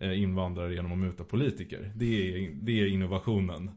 [0.00, 1.92] eh, invandrare genom att muta politiker.
[1.96, 2.06] Det
[2.44, 3.70] är, det är innovationen.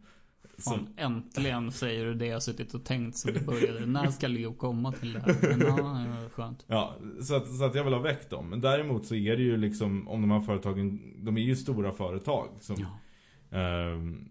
[0.57, 3.85] Så, Fan, äntligen säger du det jag suttit och tänkt så det började.
[3.85, 5.57] När ska Leo komma till det här?
[5.57, 6.65] Men ja, skönt.
[6.67, 8.49] Ja, så att, så att jag vill ha väckt dem.
[8.49, 11.91] Men däremot så är det ju liksom, om de här företagen, de är ju stora
[11.91, 13.57] företag som Ja.
[13.57, 14.29] ehm,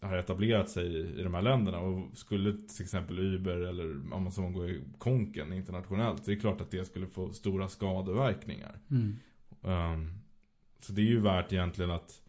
[0.00, 1.78] har etablerat sig i, i de här länderna.
[1.78, 6.70] Och skulle till exempel Uber eller Amazon gå i konken internationellt, det är klart att
[6.70, 8.78] det skulle få stora skadeverkningar.
[8.90, 9.16] Mm.
[9.64, 10.10] Ehm,
[10.80, 12.22] så det är ju värt egentligen att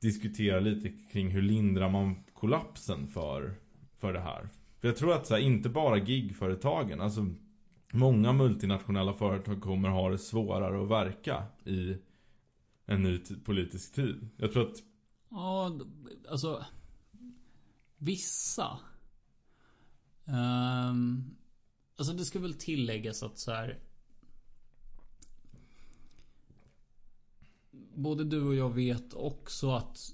[0.00, 3.54] diskutera lite kring hur lindrar man kollapsen för,
[3.98, 4.48] för det här.
[4.80, 7.26] För jag tror att så här, inte bara gigföretagen, alltså
[7.92, 11.96] många multinationella företag kommer ha det svårare att verka i
[12.86, 14.28] en ny politisk tid.
[14.36, 14.76] Jag tror att,
[15.30, 15.80] Ja,
[16.28, 16.64] alltså.
[17.98, 18.78] Vissa.
[20.24, 21.36] Um,
[21.96, 23.78] alltså det ska väl tilläggas att så här.
[27.96, 30.12] Både du och jag vet också att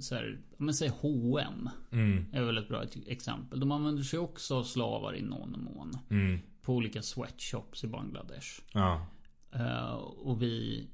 [0.00, 3.60] så här, men säg H&M mm, är väl ett bra ex- exempel.
[3.60, 5.98] De använder sig också av slavar i någon mån.
[6.10, 8.60] mm, På olika sweatshops i Bangladesh.
[8.72, 9.06] ja,
[9.52, 10.86] Eh, och vi,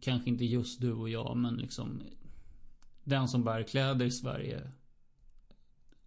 [0.00, 2.02] kanske inte just du och jag, men liksom
[3.04, 4.70] den som bär kläder i Sverige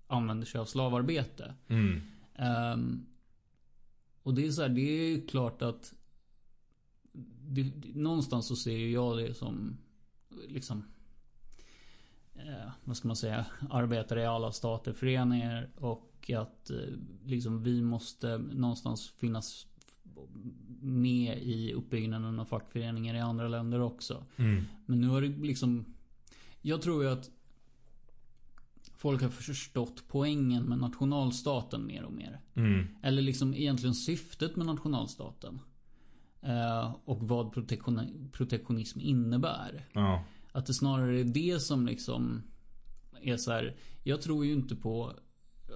[0.07, 1.55] använder sig av slavarbete.
[1.67, 2.01] mm,
[2.35, 3.05] Ehm,
[4.23, 5.93] och det är så här, det är ju klart att
[7.47, 9.77] det, någonstans så ser ju jag det som
[10.47, 10.83] liksom
[12.35, 16.77] eh, vad ska man säga, arbetare i alla stater, föreningar och att eh,
[17.25, 19.67] liksom vi måste någonstans finnas
[20.81, 24.25] med i uppbyggnaden av fackföreningar i andra länder också.
[24.37, 25.85] mm, Men nu har det liksom
[26.61, 27.31] Jag tror ju att
[28.97, 32.39] Folk har förstått poängen med nationalstaten mer och mer.
[32.53, 35.59] mm, Eller liksom egentligen syftet med nationalstaten.
[36.47, 39.85] Eh, och vad protektion- protektionism innebär.
[39.93, 42.41] ja, Att det snarare är det som liksom
[43.21, 43.75] är så här.
[44.03, 45.13] Jag tror ju inte på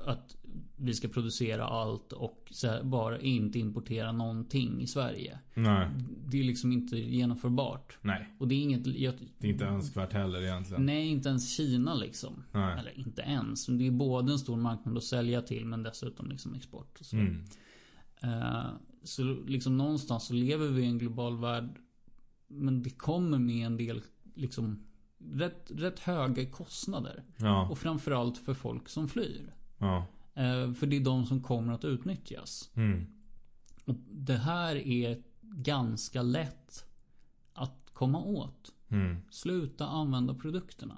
[0.06, 0.36] att
[0.76, 2.52] vi ska producera allt och
[2.84, 5.40] bara inte importera någonting i Sverige.
[5.54, 5.88] nej,
[6.28, 7.98] Det är liksom inte genomförbart.
[8.02, 8.36] nej.
[8.40, 8.88] Och det är inget...
[8.88, 10.86] Jag, Det är inte önskvärt heller egentligen.
[10.86, 12.44] nej, inte ens Kina liksom.
[12.52, 12.80] Nej.
[12.80, 13.66] Eller inte ens.
[13.66, 17.00] Det är både en stor marknad att sälja till men dessutom liksom export.
[17.00, 17.16] Och så.
[17.16, 17.44] Mm,
[18.24, 18.66] Eh,
[19.04, 21.80] så liksom någonstans så lever vi i en global värld.
[22.48, 24.02] Men det kommer med en del
[24.36, 24.84] liksom
[25.32, 27.24] rätt, rätt höga kostnader.
[27.38, 29.54] ja, Och framförallt för folk som flyr.
[29.78, 32.70] ja, Eh, för det är de som kommer att utnyttjas.
[32.76, 33.08] mm,
[33.86, 36.86] Och det här är ganska lätt
[37.54, 38.74] att komma åt.
[38.90, 39.18] mm.
[39.32, 40.98] Sluta använda produkterna.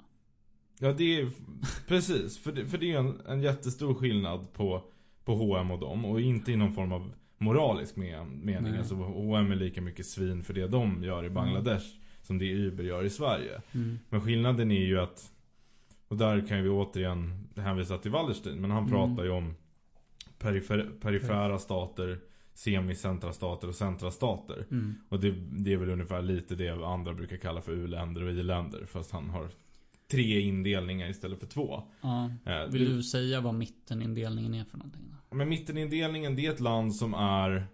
[0.78, 1.30] Ja det är
[1.88, 4.82] precis, för det, för det är en, en jättestor skillnad på,
[5.24, 8.70] på H&M och dem och inte i någon form av moralisk men, mening.
[8.70, 8.78] Nej.
[8.78, 11.86] Alltså H&M är lika mycket svin för det de gör i Bangladesh
[12.22, 13.60] som det Uber gör i Sverige.
[13.72, 13.98] Mm.
[14.08, 15.30] Men skillnaden är ju att,
[16.08, 18.90] och där kan vi återigen hänvisa till Wallerstein, men han Mm.
[18.90, 19.54] pratar ju om
[20.38, 22.18] perifer, perifera stater,
[22.54, 24.66] semicentra stater och centra stater.
[24.70, 24.94] Mm.
[25.08, 28.86] Och det, det är väl ungefär lite det andra brukar kalla för u-länder och i-länder.
[28.86, 29.48] Fast han har
[30.10, 31.82] tre indelningar istället för två.
[32.00, 32.30] Ja.
[32.46, 35.02] Eh, Vill du säga vad mittenindelningen är för någonting?
[35.30, 35.36] Då?
[35.36, 37.66] Men mittenindelningen det är ett land som är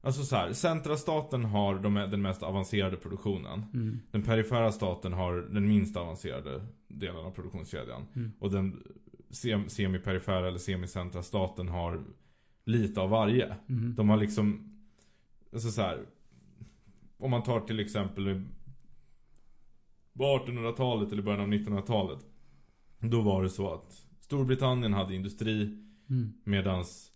[0.00, 3.64] Alltså så här, centra staten har de, den mest avancerade produktionen.
[3.74, 4.00] Mm.
[4.10, 8.06] Den perifera staten har den minst avancerade delen av produktionskedjan.
[8.16, 8.32] Mm.
[8.38, 8.82] Och den
[9.30, 12.04] sem- semiperifera eller semicentra staten har
[12.64, 13.56] lite av varje.
[13.68, 13.94] Mm.
[13.94, 14.74] De har liksom
[15.52, 16.06] Alltså så här.
[17.18, 18.44] Om man tar till exempel
[20.18, 22.26] På 1800-talet eller början av 1900-talet
[22.98, 26.32] Då var det så att Storbritannien hade industri Mm.
[26.44, 27.12] Medans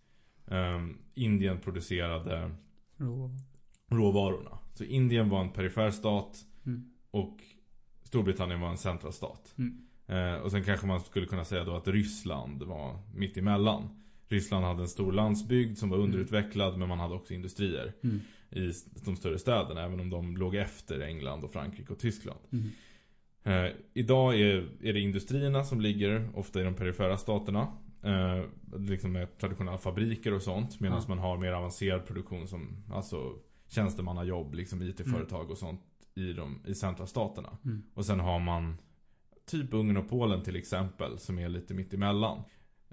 [0.46, 2.50] ehm, Indien producerade
[2.96, 3.30] Rå.
[3.88, 6.90] råvarorna Så Indien var en perifer stat Mm.
[7.10, 7.38] Och
[8.02, 9.78] Storbritannien var en central stat Mm.
[10.06, 13.88] Eh, och sen kanske man skulle kunna säga då att Ryssland var mitt emellan.
[14.28, 18.20] Ryssland hade en stor landsbygd som var underutvecklad men man hade också industrier Mm.
[18.50, 18.72] i
[19.04, 19.82] de större städerna.
[19.82, 22.40] Även om de låg efter England och Frankrike och Tyskland.
[22.52, 22.68] Mm.
[23.44, 27.68] Eh, idag är, är det industrierna som ligger ofta i de perifera staterna.
[28.02, 28.44] Eh,
[28.78, 30.80] liksom med traditionella fabriker och sånt.
[30.80, 31.04] Medan Ja.
[31.08, 33.32] man har mer avancerad produktion som alltså
[33.68, 35.80] tjänstemannajobb, liksom IT-företag och sånt
[36.14, 37.58] i, de, i centralstaterna.
[37.64, 37.82] Mm.
[37.94, 38.76] Och sen har man
[39.50, 42.42] typ Ungern och Polen till exempel som är lite mitt emellan.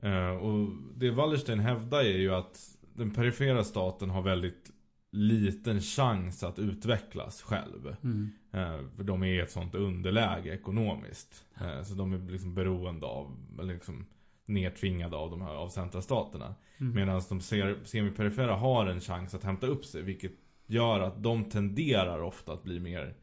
[0.01, 2.59] Eh, och det Wallerstein hävdar är ju att
[2.93, 4.71] den perifera staten har väldigt
[5.11, 7.95] liten chans att utvecklas själv.
[8.03, 8.31] Mm.
[8.51, 11.45] Eh, för de är i ett sånt underläge ekonomiskt.
[11.61, 14.05] Eh, så de är liksom beroende av, eller liksom
[14.45, 16.55] nedtvingade av de här av centralstaterna.
[16.77, 16.95] Mm.
[16.95, 20.01] Medan de ser, semiperifera har en chans att hämta upp sig.
[20.01, 20.31] Vilket
[20.67, 23.13] gör att de tenderar ofta att bli mer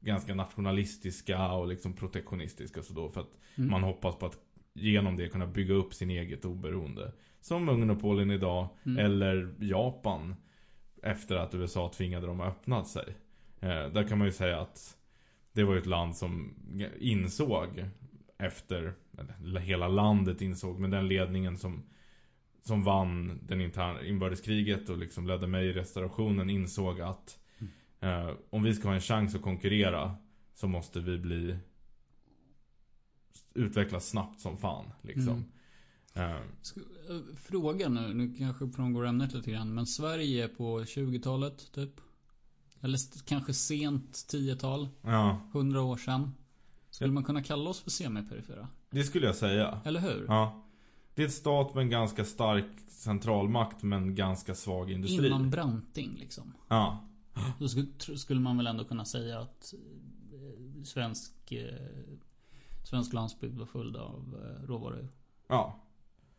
[0.00, 2.82] ganska nationalistiska och liksom protektionistiska.
[2.82, 3.70] Så då för att Mm.
[3.70, 4.38] man hoppas på att
[4.74, 7.12] genom det kunna bygga upp sin eget oberoende.
[7.40, 8.68] Som Ungern och Polen idag.
[8.86, 9.04] Mm.
[9.04, 10.34] Eller Japan.
[11.04, 13.14] Efter att USA tvingade dem att öppna sig.
[13.60, 14.96] Eh, där kan man ju säga att
[15.52, 16.54] det var ju ett land som
[16.98, 17.84] insåg
[18.38, 18.94] efter,
[19.40, 21.82] eller hela landet insåg, men den ledningen som
[22.66, 27.38] som vann den interna inbördeskriget och liksom ledde mig i restaurationen insåg att
[28.00, 30.16] eh, om vi ska ha en chans att konkurrera
[30.54, 31.56] så måste vi bli
[33.54, 35.28] utvecklas snabbt som fan liksom.
[35.28, 35.44] Mm.
[36.14, 36.36] Äh,
[37.36, 39.74] Fråga nu, nu kanske frångår ämnet lite grann.
[39.74, 42.00] Men Sverige på 20-talet typ?
[42.80, 44.88] Eller kanske sent 10-tal?
[45.02, 46.34] ja, 100 år sedan?
[46.90, 48.68] Skulle man kunna kalla oss för semiperifera?
[48.90, 49.80] det skulle jag säga.
[49.84, 50.24] Eller hur?
[50.28, 50.64] Ja.
[51.14, 55.26] Det är ett stat med en ganska stark centralmakt men ganska svag industri.
[55.26, 56.52] Innan Branting liksom.
[56.68, 57.04] Ja.
[57.58, 57.68] Då
[58.16, 59.74] skulle, man väl ändå kunna säga att
[60.32, 61.74] eh, svensk, eh,
[62.84, 64.36] svensk landsbygd var full av
[64.66, 65.08] råvaror.
[65.46, 65.83] Ja.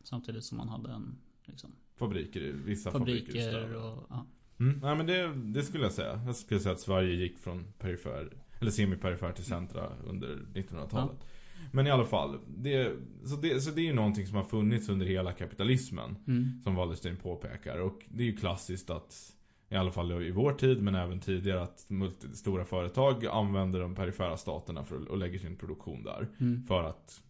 [0.06, 4.04] Samtidigt som man hade en liksom, Fabriker, vissa fabriker, och...
[4.10, 4.26] Ja.
[4.60, 4.80] Mm.
[4.80, 6.22] Nej men det, det skulle jag säga.
[6.26, 11.26] Jag skulle säga att Sverige gick från perifer, eller semiperifer till centra under 1900-talet.
[11.72, 12.40] Men i alla fall.
[12.48, 12.94] Det,
[13.26, 16.16] så, det, så det är ju någonting som har funnits under hela kapitalismen.
[16.28, 16.62] Mm.
[16.64, 17.78] Som Wallerstein påpekar.
[17.78, 19.36] Och det är ju klassiskt att
[19.70, 23.96] i alla fall i vår tid men även tidigare att multi, stora företag använder de
[23.96, 26.28] perifera staterna för att, och lägger sin produktion där.
[26.40, 26.64] Mm.
[26.68, 27.22] För att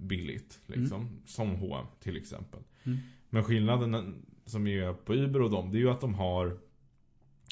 [0.00, 1.08] billigt liksom.
[1.26, 2.60] Som H&M till exempel.
[2.84, 2.98] Mm.
[3.30, 6.58] Men skillnaden som är på Uber och dem det är ju att de har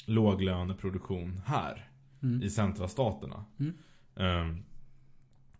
[0.05, 1.89] låglöneproduktion här.
[2.23, 2.43] Mm.
[2.43, 3.45] I centrastaterna.
[3.59, 3.73] Mm.
[4.15, 4.63] Ehm,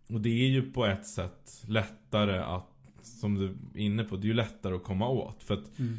[0.08, 2.66] och det är ju på ett sätt lättare att
[3.02, 5.42] som du är inne på, det är ju lättare att komma åt.
[5.42, 5.98] För att Mm.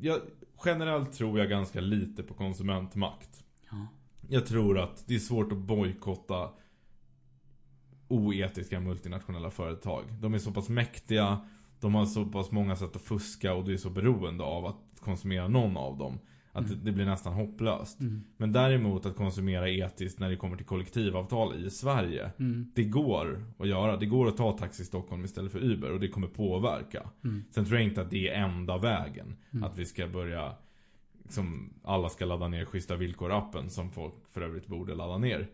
[0.00, 0.20] jag,
[0.64, 3.44] generellt tror jag ganska lite på konsumentmakt.
[3.70, 3.86] Ja.
[4.28, 6.50] Jag tror att det är svårt att bojkotta
[8.08, 10.04] oetiska multinationella företag.
[10.20, 11.38] De är så pass mäktiga,
[11.80, 15.00] de har så pass många sätt att fuska och du är så beroende av att
[15.00, 16.18] konsumera någon av dem.
[16.52, 16.78] Att Mm.
[16.84, 18.00] det, blir nästan hopplöst.
[18.00, 18.24] Mm.
[18.36, 22.30] Men däremot att konsumera etiskt när det kommer till kollektivavtal i Sverige.
[22.38, 22.72] Mm.
[22.74, 23.96] Det går att göra.
[23.96, 27.10] Det går att ta Taxi i Stockholm istället för Uber och det kommer påverka.
[27.24, 27.44] Mm.
[27.50, 29.36] Sen tror jag inte att det är enda vägen.
[29.52, 29.64] Mm.
[29.64, 30.54] Att vi ska börja
[31.28, 35.48] som alla ska ladda ner schyssta villkor-appen som folk för övrigt borde ladda ner.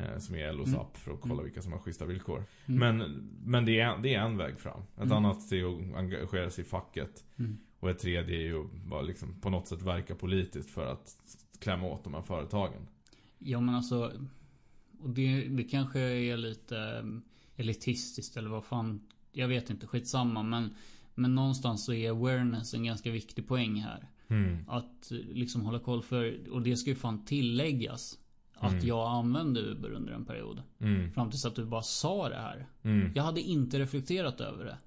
[0.00, 0.80] Eh, som är LOs Mm.
[0.80, 1.44] app för att kolla Mm.
[1.44, 2.44] vilka som har schyssta villkor.
[2.66, 2.96] Mm.
[2.96, 3.10] Men,
[3.44, 4.80] men det, är, det är en väg fram.
[4.96, 5.12] Ett Mm.
[5.12, 7.24] annat är att engagera sig i facket.
[7.38, 7.58] Mm.
[7.80, 11.16] Och ett tredje är ju att bara liksom på något sätt verka politiskt för att
[11.58, 12.86] klämma åt de här företagen.
[13.38, 14.12] Ja men alltså
[15.00, 17.04] Och det, det kanske är lite eh,
[17.56, 19.00] elitistiskt eller vad fan
[19.32, 20.74] Jag vet inte, skitsamma men
[21.14, 24.56] Men någonstans så är awareness en ganska viktig poäng här Mm.
[24.68, 28.18] Att eh, liksom hålla koll för Och det ska ju fan tilläggas
[28.60, 28.86] Att Mm.
[28.86, 31.12] jag använde Uber under en period Mm.
[31.12, 33.12] Fram tills att du bara sa det här Mm.
[33.14, 34.78] Jag hade inte reflekterat över det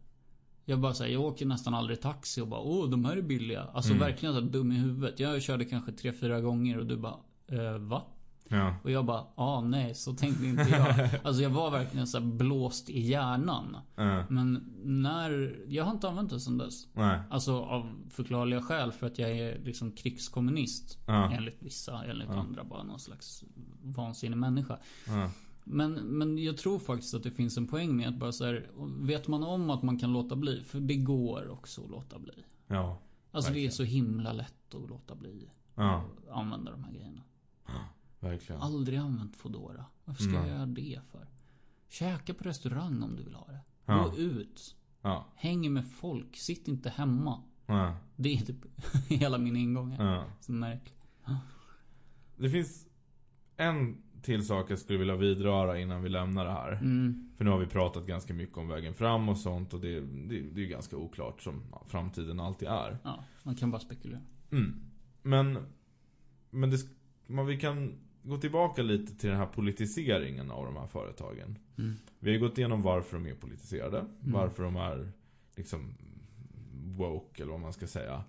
[0.65, 3.63] Jag bara säger, jag åker nästan aldrig taxi och bara åh de här är billiga
[3.73, 3.99] Alltså Mm.
[3.99, 7.15] verkligen så dum i huvudet Jag körde kanske tre fyra gånger och du bara
[7.47, 8.01] eh, va?
[8.47, 8.75] Ja.
[8.83, 11.09] Och jag bara, ah nej, så tänkte inte jag.
[11.23, 13.77] Alltså jag var verkligen så blåst i hjärnan.
[13.95, 14.25] Ja.
[14.29, 16.87] Men när, jag har inte använt det sedan dess.
[16.93, 17.19] Nej.
[17.29, 20.97] Alltså av förklarliga skäl för att jag är liksom krigskommunist.
[21.07, 21.31] Ja.
[21.31, 22.39] Enligt vissa, enligt Ja.
[22.39, 23.43] andra bara någon slags
[23.83, 24.77] vansinnig människa.
[25.07, 25.29] Ja.
[25.63, 28.67] Men, men jag tror faktiskt att det finns en poäng med att bara så här,
[28.99, 32.33] vet man om att man kan låta bli, för det går också att låta bli.
[32.67, 32.99] Ja.
[33.31, 33.71] Alltså det är Verkligen.
[33.71, 35.49] så himla lätt att låta bli.
[35.75, 35.95] Ja.
[36.27, 37.21] att Använda de här grejerna.
[38.23, 38.61] Verkligen.
[38.61, 39.85] Aldrig använt Foodora.
[40.05, 40.41] Varför ska Nej.
[40.41, 41.27] jag göra det för?
[41.89, 43.59] Käka på restaurang om du vill ha det.
[43.85, 44.03] Ja.
[44.03, 44.75] Gå ut.
[45.01, 45.25] Ja.
[45.35, 46.35] Häng med folk.
[46.35, 47.43] Sitt inte hemma.
[47.65, 47.97] Ja.
[48.15, 48.65] Det är typ
[49.09, 50.15] hela min ingång här.
[50.15, 50.25] Ja.
[50.39, 50.99] Så märkligt.
[52.35, 52.87] Det finns
[53.57, 56.71] en till sak jag skulle vilja vidröra innan vi lämnar det här.
[56.71, 57.31] Mm.
[57.37, 60.41] För nu har vi pratat ganska mycket om vägen fram och sånt och det, det,
[60.41, 62.97] det är ju ganska oklart som framtiden alltid är.
[63.03, 64.21] Ja, man kan bara spekulera.
[64.51, 64.81] Mm.
[65.21, 65.57] Men,
[66.49, 66.77] men det,
[67.27, 71.57] men vi kan gå tillbaka lite till den här politiseringen av de här företagen.
[71.77, 71.93] Mm.
[72.19, 74.05] Vi har ju gått igenom varför de är politiserade.
[74.19, 75.11] Varför de är
[75.55, 75.93] liksom
[76.97, 78.23] woke eller vad man ska säga.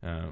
[0.00, 0.30] Eh,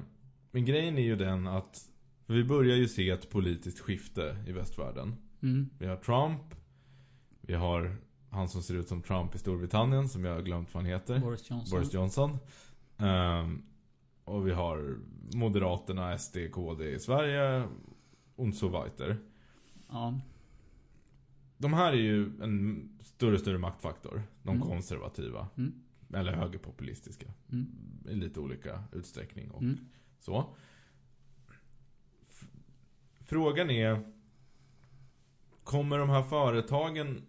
[0.51, 1.91] Men grejen är ju den att
[2.27, 5.17] vi börjar ju se ett politiskt skifte i västvärlden.
[5.43, 5.71] Mm.
[5.79, 6.55] Vi har Trump.
[7.41, 7.97] Vi har
[8.31, 11.19] han som ser ut som Trump i Storbritannien som jag har glömt vad han heter.
[11.19, 11.79] Boris Johnson.
[11.79, 12.39] Boris Johnson.
[12.99, 13.63] Ehm,
[14.25, 14.97] och vi har
[15.35, 17.69] Moderaterna, SD, KD i Sverige.
[18.37, 19.16] Och så weiter.
[19.89, 20.20] Ja.
[21.59, 24.22] De här är ju en större större maktfaktor.
[24.43, 24.68] De Mm.
[24.68, 25.49] konservativa.
[25.57, 25.72] Mm.
[26.14, 27.26] Eller högerpopulistiska.
[27.53, 27.66] Mm.
[28.09, 29.78] I lite olika utsträckning och Mm.
[30.18, 30.55] så.
[32.22, 32.47] F-
[33.20, 34.12] Frågan är.
[35.64, 37.22] Kommer de här företagen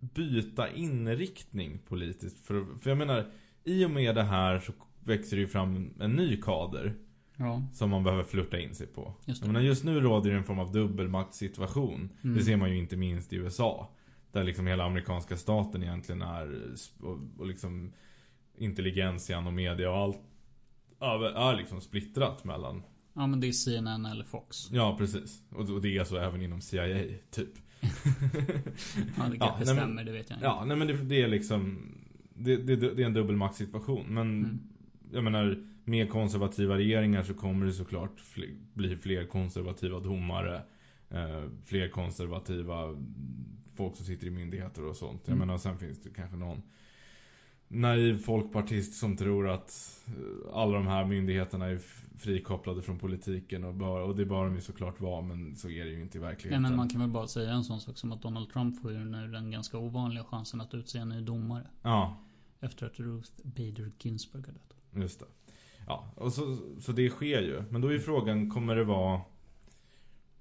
[0.00, 2.38] byta inriktning politiskt?
[2.46, 3.30] För, för jag menar,
[3.64, 4.72] i och med det här så
[5.04, 6.94] växer det ju fram en ny kader.
[7.36, 9.14] Ja, Som man behöver flirta in sig på.
[9.24, 9.46] just det.
[9.46, 12.10] menar, just nu råder det en form av dubbelmaktssituation.
[12.24, 12.36] Mm.
[12.36, 13.90] Det ser man ju inte minst i USA.
[14.32, 17.92] Där liksom hela amerikanska staten egentligen är och, och liksom
[18.58, 20.18] intelligentian och media och allt
[21.36, 22.82] är liksom splittrat mellan
[23.14, 24.70] Ja, men det är CNN eller Fox.
[24.72, 25.42] Ja precis.
[25.50, 27.48] Och, det är så även inom CIA typ.
[29.18, 30.46] Ja, det Ja, kanske men- stämmer, det vet jag inte.
[30.46, 31.78] Ja nej men det, det är liksom
[32.34, 34.06] det, det, det är en dubbelmaktssituation.
[34.08, 34.58] Men Mm.
[35.12, 38.22] jag menar med konservativa regeringar så kommer det såklart
[38.74, 40.62] bli fler konservativa domare.
[41.10, 42.96] Eh, fler konservativa
[43.76, 45.20] folk som sitter i myndigheter och sånt.
[45.24, 45.46] Jag Mm.
[45.46, 46.62] menar sen finns det kanske någon
[47.68, 51.80] naiv folkpartist som tror att eh, alla de här myndigheterna är
[52.18, 55.84] frikopplade från politiken och, bör, och det bör de ju såklart vara men så är
[55.84, 56.62] det ju inte i verkligheten.
[56.62, 58.98] men man kan väl bara säga en sån sak som att Donald Trump får ju
[58.98, 61.66] nu den ganska ovanliga chansen att utse en ny domare.
[61.82, 62.16] Ja,
[62.60, 64.74] Efter att Ruth Bader Ginsburg har dött.
[65.02, 65.26] just det.
[65.86, 67.62] Ja, och så, så det sker ju.
[67.70, 69.20] Men då är frågan, kommer det vara...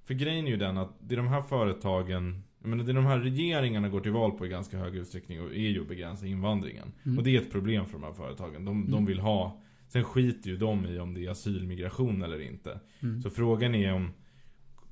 [0.06, 3.06] För grejen är ju den att det är de här företagen, jag menar det de
[3.06, 6.26] här regeringarna går till val på i ganska hög utsträckning och är ju att begränsa
[6.26, 6.92] invandringen.
[7.04, 7.18] Mm.
[7.18, 8.66] Och det är ett problem för de här företagen.
[8.66, 9.06] De, de Mm.
[9.06, 12.80] vill ha, sen skiter ju de i om det är asylmigration eller inte.
[13.00, 13.22] Mm.
[13.22, 14.12] Så frågan är om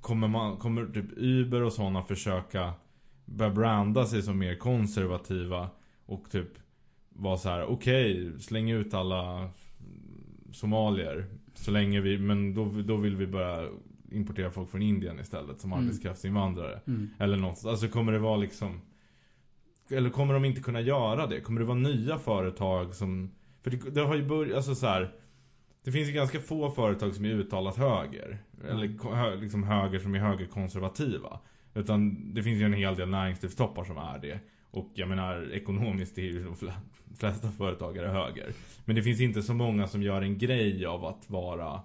[0.01, 2.73] Kommer, man, kommer typ Uber och sådana försöka
[3.25, 5.69] Börja branda sig som mer konservativa
[6.05, 6.47] Och typ
[7.09, 9.49] Vara så här: okej, släng ut alla
[10.51, 13.69] Somalier Så länge vi, men då, då vill vi börja
[14.11, 15.83] Importera folk från Indien istället som Mm.
[15.85, 17.09] arbetskraftsinvandrare Mm.
[17.19, 18.81] Eller något, alltså kommer det vara liksom
[19.91, 21.41] Eller kommer de inte kunna göra det?
[21.41, 23.31] Kommer det vara nya företag som
[23.61, 25.13] För det, det har ju börjat, alltså så här.
[25.83, 28.37] Det finns ju ganska få företag som är uttalat höger.
[28.69, 31.39] Eller ko- hö, liksom höger som är högerkonservativa.
[31.73, 34.39] Utan det finns ju en hel del näringslivstoppar som är det.
[34.71, 36.71] Och jag menar ekonomiskt är ju de fl-
[37.17, 38.53] flesta företagare höger.
[38.85, 41.81] Men det finns inte så många som gör en grej av att vara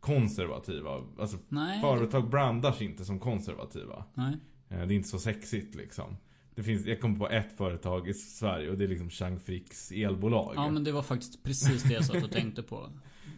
[0.00, 1.02] konservativa.
[1.18, 1.80] Alltså Nej.
[1.80, 4.04] företag brandar sig inte som konservativa.
[4.14, 4.36] Nej.
[4.68, 6.16] Eh, Det är inte så sexigt liksom.
[6.54, 9.92] Det finns, jag kommer på ett företag i Sverige och det är liksom Chang Fricks
[9.92, 10.52] elbolag.
[10.56, 12.88] Ja men det var faktiskt precis det jag satt och tänkte på.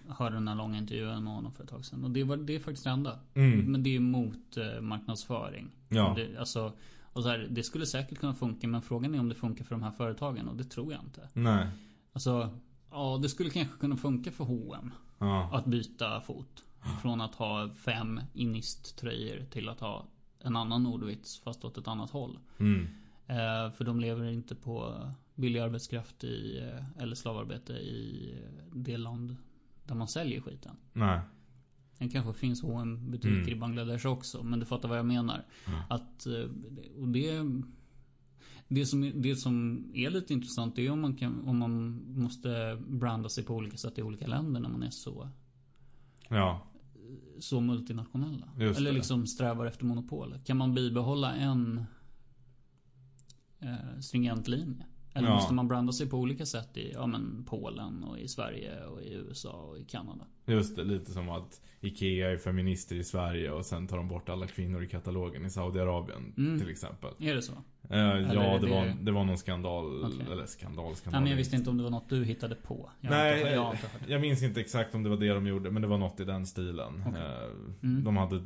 [0.06, 2.04] Jag hörde den här långa intervjun med honom för ett tag sedan.
[2.04, 3.18] Och det, var, det är faktiskt det enda.
[3.34, 3.72] Mm.
[3.72, 5.70] Men det är emot eh, marknadsföring.
[5.88, 6.14] Ja.
[6.16, 6.72] Det, alltså,
[7.12, 9.74] och så här, det skulle säkert kunna funka men frågan är om det funkar för
[9.74, 11.28] de här företagen och det tror jag inte.
[11.32, 11.66] Nej.
[12.12, 12.58] Alltså,
[12.90, 15.50] ja det skulle kanske kunna funka för H&M Ja.
[15.52, 16.64] Att byta fot.
[17.02, 20.06] Från att ha fem Inist-tröjor till att ha
[20.40, 22.38] en annan Nordvits fast åt ett annat håll.
[22.58, 22.88] Mm.
[23.26, 28.96] Eh, för de lever inte på billig arbetskraft i, eh, eller slavarbete i eh, det
[28.96, 29.36] land
[29.84, 30.76] där man säljer skiten.
[30.92, 31.20] Nej.
[31.98, 33.48] Det kanske finns hm butiker Mm.
[33.48, 35.44] i Bangladesh också, men du fattar vad jag menar.
[35.66, 35.80] Mm.
[35.88, 36.50] Att, eh,
[37.00, 37.44] och det,
[38.68, 43.28] det, som, det som är lite intressant är om man, kan, om man måste branda
[43.28, 45.28] sig på olika sätt i olika länder när man är så,
[46.28, 46.66] Ja.
[47.38, 48.48] så multinationella.
[48.58, 48.96] Just Eller det.
[48.96, 50.34] liksom strävar efter monopol.
[50.44, 51.84] Kan man bibehålla en
[53.60, 54.86] eh, stringent linje?
[55.14, 55.34] Eller Ja.
[55.34, 59.02] måste man branda sig på olika sätt i ja, men Polen och i Sverige och
[59.02, 60.24] i USA och i Kanada?
[60.46, 64.28] Just det, lite som att Ikea är feminister i Sverige och sen tar de bort
[64.28, 66.58] alla kvinnor i katalogen i Saudiarabien Mm.
[66.60, 67.10] till exempel.
[67.18, 67.52] Är det så?
[67.90, 70.26] Eh, ja, det, det- var, det var någon skandal, Okej.
[70.32, 71.12] eller skandal, skandal.
[71.12, 72.90] Nej men jag visste inte om det var något du hittade på.
[73.00, 74.12] Jag Nej, inte, jag det.
[74.12, 76.24] Jag minns inte exakt om det var det de gjorde, men det var något i
[76.24, 77.04] den stilen.
[77.06, 77.22] Okej.
[77.22, 77.48] Eh,
[77.82, 78.04] Mm.
[78.04, 78.42] De hade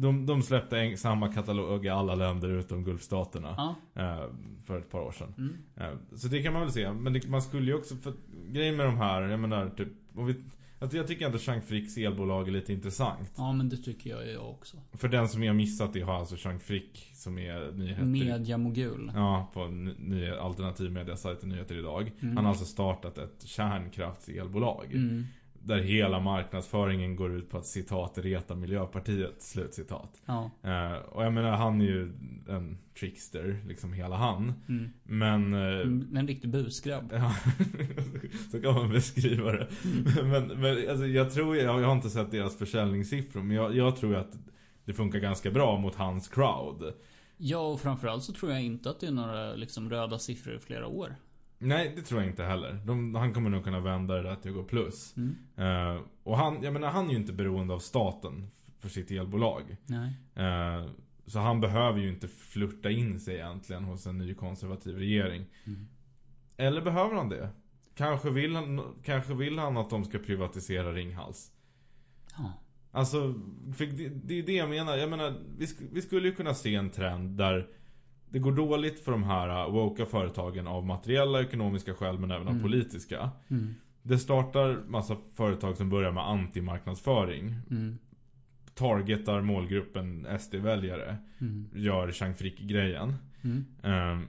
[0.00, 3.54] de, de släppte en, samma katalog i alla länder utom Gulfstaterna.
[3.56, 3.74] Ja.
[4.02, 4.30] eh,
[4.64, 5.34] För ett par år sedan.
[5.38, 5.54] Mm.
[5.76, 6.92] Eh, Så det kan man väl se.
[6.92, 8.12] Men det, man skulle ju också, för
[8.48, 10.34] grejen med de här, jag menar typ, vi,
[10.78, 13.32] Alltså jag tycker ändå Chang Fricks elbolag är lite intressant.
[13.36, 14.76] Ja, men det tycker jag jag också.
[14.92, 18.04] För den som har missat det har alltså Chang Frick som är nyheter.
[18.04, 19.12] Mediamogul.
[19.14, 19.66] Ja, på
[19.98, 22.12] ny, alternativmediasajten Nyheter Idag.
[22.20, 22.36] Mm.
[22.36, 24.92] Han har alltså startat ett kärnkraftselbolag.
[24.94, 25.24] Mm.
[25.66, 29.42] Där hela marknadsföringen går ut på att citat reta Miljöpartiet.
[29.42, 30.22] Slutcitat.
[30.26, 30.50] Ja.
[30.62, 32.12] Eh, och jag menar han är ju
[32.48, 34.52] en trickster, liksom hela han.
[34.68, 34.90] Mm.
[35.02, 35.54] Men...
[35.54, 37.12] Eh, Mm, En riktig busgrabb.
[37.12, 37.34] Ja,
[38.50, 39.68] så kan man beskriva det.
[39.84, 40.28] Mm.
[40.30, 43.96] Men, men alltså, jag tror, jag, jag har inte sett deras försäljningssiffror, men jag, jag
[43.96, 44.32] tror att
[44.84, 46.92] det funkar ganska bra mot hans crowd.
[47.36, 50.58] Ja, och framförallt så tror jag inte att det är några liksom röda siffror i
[50.58, 51.16] flera år.
[51.64, 52.80] Nej, det tror jag inte heller.
[52.84, 55.14] De, han kommer nog kunna vända det där till att gå plus.
[55.16, 55.36] Mm.
[55.56, 59.76] Eh, och han, jag menar, han är ju inte beroende av staten för sitt elbolag.
[60.34, 60.86] Eh,
[61.26, 65.46] så han behöver ju inte flirta in sig egentligen hos en ny konservativ regering.
[65.64, 65.88] Mm.
[66.56, 67.48] Eller behöver han det?
[67.94, 71.52] Kanske vill han, kanske vill han att de ska privatisera Ringhals.
[72.36, 72.52] Ja.
[72.90, 73.34] Alltså,
[73.78, 74.96] det, det är det jag menar.
[74.96, 77.68] Jag menar, vi, vi skulle ju kunna se en trend där
[78.34, 82.30] det går dåligt för de här uh, woka företagen av materiella och ekonomiska skäl men
[82.30, 82.62] även av Mm.
[82.62, 83.30] politiska.
[83.48, 83.74] Mm.
[84.02, 87.56] Det startar massa företag som börjar med antimarknadsföring.
[87.70, 87.98] Mm.
[88.74, 91.16] Targetar målgruppen SD-väljare.
[91.40, 91.68] Mm.
[91.74, 93.14] Gör Chang Frick-grejen.
[93.82, 94.26] Ehm,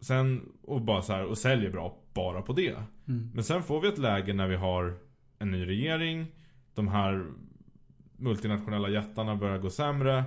[0.00, 2.76] sen, och bara så här, och säljer bra bara på det.
[3.08, 3.30] Mm.
[3.34, 4.94] Men sen får vi ett läge när vi har
[5.38, 6.26] en ny regering.
[6.74, 7.26] De här
[8.16, 10.24] multinationella jättarna börjar gå sämre.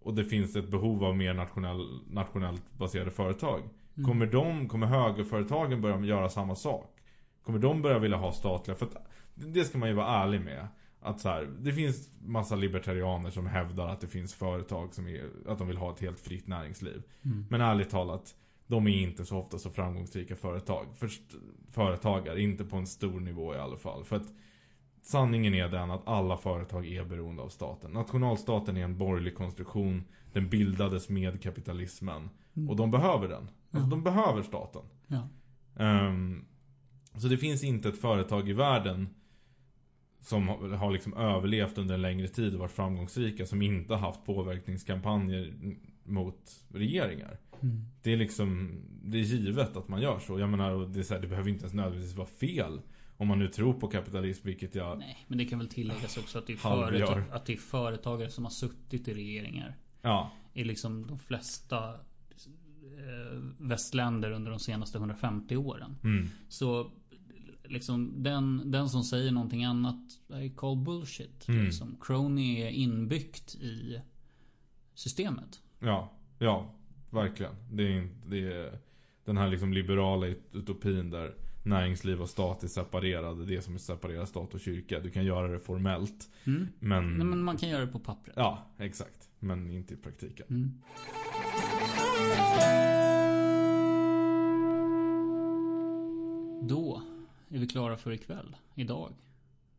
[0.00, 3.60] Och det finns ett behov av mer nationell, nationellt baserade företag.
[3.96, 4.10] Mm.
[4.10, 6.94] Kommer de, kommer högerföretagen börja göra samma sak?
[7.42, 8.76] Kommer de börja vilja ha statliga?
[8.76, 8.96] För att,
[9.34, 10.68] det ska man ju vara ärlig med.
[11.00, 15.24] Att så här, det finns massa libertarianer som hävdar att det finns företag som är,
[15.46, 17.02] att de vill ha ett helt fritt näringsliv.
[17.24, 17.46] Mm.
[17.50, 18.34] Men ärligt talat,
[18.66, 20.86] de är inte så ofta så framgångsrika företag.
[20.94, 21.22] Först,
[21.70, 24.04] företagare, inte på en stor nivå i alla fall.
[24.04, 24.32] För att
[25.08, 27.90] sanningen är den att alla företag är beroende av staten.
[27.90, 30.04] Nationalstaten är en borgerlig konstruktion.
[30.32, 32.30] Den bildades med kapitalismen.
[32.56, 32.70] Mm.
[32.70, 33.42] Och de behöver den.
[33.42, 33.90] Alltså, Ja.
[33.90, 34.82] de behöver staten.
[35.06, 35.28] Ja.
[35.84, 36.44] Ehm,
[37.14, 39.08] så det finns inte ett företag i världen
[40.20, 44.24] som har, liksom överlevt under en längre tid och varit framgångsrika som inte har haft
[44.24, 45.54] påverkningskampanjer
[46.04, 47.38] mot regeringar.
[47.62, 47.84] Mm.
[48.02, 50.38] Det är liksom, det är givet att man gör så.
[50.38, 52.80] Jag menar, det, så här, det behöver inte ens nödvändigtvis vara fel.
[53.20, 54.98] Om man nu tror på kapitalism, vilket jag...
[54.98, 58.30] Nej, men det kan väl tilläggas också att det, är företag, att det är företagare
[58.30, 59.76] som har suttit i regeringar.
[60.02, 60.30] Ja.
[60.52, 61.94] I liksom de flesta
[62.98, 65.96] eh, västländer under de senaste 150 åren.
[66.04, 66.28] Mm.
[66.48, 66.90] Så
[67.64, 71.48] liksom den, den som säger någonting annat är call bullshit.
[71.48, 71.64] Mm.
[71.64, 71.96] Liksom.
[72.00, 74.00] Crony är inbyggt i
[74.94, 75.62] systemet.
[75.78, 76.12] Ja.
[76.38, 76.74] Ja.
[77.10, 77.52] Verkligen.
[77.70, 78.78] Det är, inte- det är
[79.24, 83.44] den här liksom liberala utopin där näringsliv och stat är separerade.
[83.44, 85.00] Det är som att separera stat och kyrka.
[85.00, 86.28] Du kan göra det formellt.
[86.44, 86.68] Mm.
[86.78, 87.18] Men...
[87.18, 88.36] Nej, men man kan göra det på pappret.
[88.36, 89.28] Ja, exakt.
[89.38, 90.46] Men inte i praktiken.
[90.50, 90.82] Mm.
[96.68, 97.02] Då
[97.48, 98.56] är vi klara för ikväll.
[98.74, 99.12] Idag.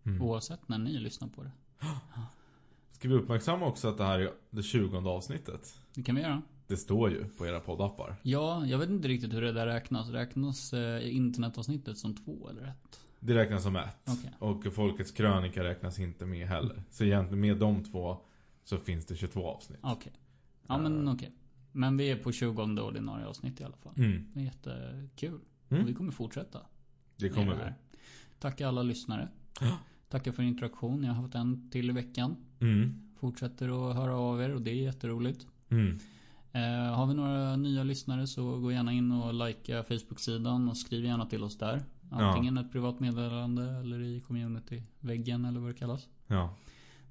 [0.04, 0.22] Mm.
[0.22, 1.52] Oavsett när ni lyssnar på det.
[2.92, 5.76] Ska vi uppmärksamma också att det här är det 20 avsnittet?
[5.94, 6.42] Det kan vi göra.
[6.70, 8.16] Det står ju på era poddappar.
[8.22, 10.10] Ja, jag vet inte riktigt hur det där räknas.
[10.10, 13.00] Räknas eh, internetavsnittet som två eller ett?
[13.20, 13.98] Det räknas som ett.
[14.06, 14.32] Okej.
[14.40, 16.84] Och Folkets krönika räknas inte med heller.
[16.90, 18.18] Så egentligen med de två
[18.64, 19.80] så finns det 22 avsnitt.
[19.82, 20.14] Okej.
[20.68, 21.32] Ja men okej.
[21.72, 23.94] Men vi är på 20 ordinarie avsnitt i alla fall.
[23.98, 24.26] Mm.
[24.34, 25.40] Det är jättekul.
[25.70, 25.84] Mm.
[25.84, 26.60] Och vi kommer fortsätta.
[27.16, 28.00] Det kommer med vi.
[28.40, 29.28] Tacka alla lyssnare.
[30.10, 31.04] Tacka för interaktion.
[31.04, 32.36] Jag har haft en till i veckan.
[32.60, 33.10] Mm.
[33.20, 35.48] Fortsätter att höra av er och det är jätteroligt.
[35.70, 36.00] Mm.
[36.52, 41.06] Eh, har vi några nya lyssnare så gå gärna in och likea Facebook-sidan och skriv
[41.06, 41.84] gärna till oss där.
[42.12, 46.08] Antingen ett privat meddelande eller i community-väggen eller vad det kallas.
[46.28, 46.56] Ja.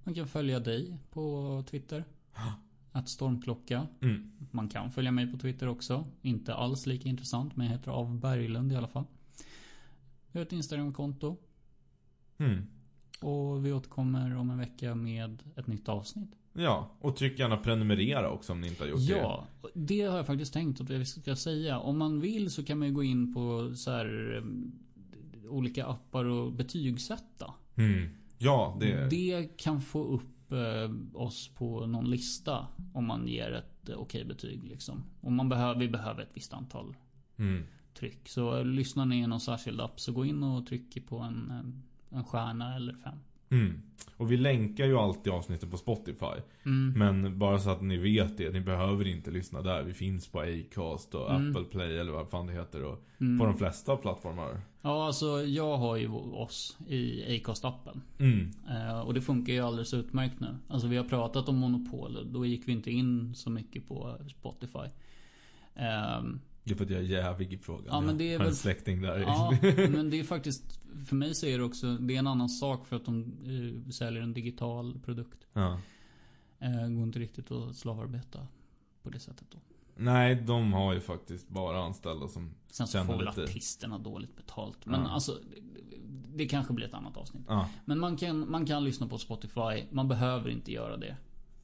[0.05, 2.05] Man kan följa dig på Twitter.
[2.93, 3.86] Att stormklocka.
[4.01, 4.32] Mm.
[4.51, 6.07] Man kan följa mig på Twitter också.
[6.22, 9.05] Inte alls lika intressant men jag heter Av Berglund i alla fall.
[10.32, 11.36] Vi har ett Instagram-konto.
[12.39, 12.66] Mm.
[13.20, 16.30] Och vi återkommer om en vecka med ett nytt avsnitt.
[16.59, 19.19] Ja, och tryck gärna prenumerera också om ni inte har gjort det.
[19.19, 21.79] Ja, det har jag faktiskt tänkt att vi ska säga.
[21.79, 26.25] Om man vill så kan man ju gå in på så här eh, olika appar
[26.25, 27.55] och betygsätta.
[27.75, 28.09] Mm.
[28.39, 29.11] Ja, det...
[29.11, 30.91] Det kan få upp eh,
[31.21, 35.05] oss på någon lista om man ger ett eh, okej betyg liksom.
[35.21, 36.97] Om man behöver, vi behöver ett visst antal
[37.39, 37.65] Mm.
[37.95, 38.29] tryck.
[38.29, 41.53] Så lyssnar ni i någon särskild app så gå in och tryck på en,
[42.11, 43.19] en stjärna eller fem.
[43.51, 43.82] Mm.
[44.16, 46.26] Och vi länkar ju alltid avsnitten på Spotify.
[46.66, 46.92] Mm.
[46.99, 49.82] Men bara så att ni vet det, ni behöver inte lyssna där.
[49.82, 51.51] Vi finns på Acast och Mm.
[51.51, 52.84] Apple Play eller vad fan det heter.
[52.84, 53.38] Och Mm.
[53.38, 54.61] På de flesta plattformar.
[54.82, 58.01] Ja, alltså jag har ju oss i Acast-appen.
[58.18, 58.51] Mm.
[58.70, 60.57] Eh, och det funkar ju alldeles utmärkt nu.
[60.68, 62.32] Alltså vi har pratat om monopol.
[62.32, 64.88] Då gick vi inte in så mycket på Spotify.
[65.74, 67.85] Ehm, Det är för att jag är jävig i frågan.
[67.89, 69.19] Ja, men det är jag har väl- en släkting där.
[69.19, 69.53] ja,
[69.91, 70.81] men det är faktiskt...
[71.07, 71.97] För mig så är det också...
[71.97, 73.23] Det är en annan sak för att de
[73.85, 75.47] eh, säljer en digital produkt.
[75.53, 75.81] ja.
[76.61, 78.47] Eh, går inte riktigt att slavarbeta
[79.03, 79.59] på det sättet då.
[79.97, 82.55] Nej, de har ju faktiskt bara anställda som...
[82.71, 84.87] Sen så får väl artisterna dåligt betalt.
[84.87, 85.09] Men Ja.
[85.09, 85.33] alltså...
[85.33, 87.43] Det, det kanske blir ett annat avsnitt.
[87.49, 87.69] Ja.
[87.85, 89.85] Men man kan, man kan lyssna på Spotify.
[89.91, 91.16] Man behöver inte göra det.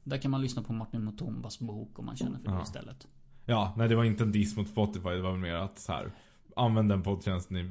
[0.03, 2.63] Där kan man lyssna på Martin Mutumbas bok om man känner för det Ja.
[2.63, 3.07] istället.
[3.45, 5.09] Ja, nej det var inte en diss mot Spotify.
[5.09, 6.11] Det var mer att så här.
[6.55, 7.69] Använd den poddtjänst ni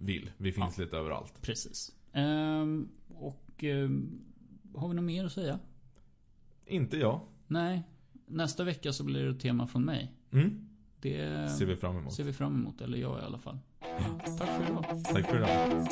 [0.00, 0.30] vill.
[0.36, 1.42] Vi finns lite överallt.
[1.42, 1.92] Precis.
[2.12, 3.64] Ehm, och...
[3.64, 4.20] ehm,
[4.74, 5.58] har vi något mer att säga?
[6.66, 7.20] Inte jag.
[7.46, 7.82] Nej.
[8.26, 10.12] Nästa vecka så blir det ett tema från mig.
[10.32, 10.68] Mm.
[11.00, 12.12] Det Ser vi fram emot.
[12.12, 12.80] ser vi fram emot.
[12.80, 13.58] Eller jag i alla fall.
[14.38, 14.84] Tack för idag.
[15.12, 15.86] Tack för idag.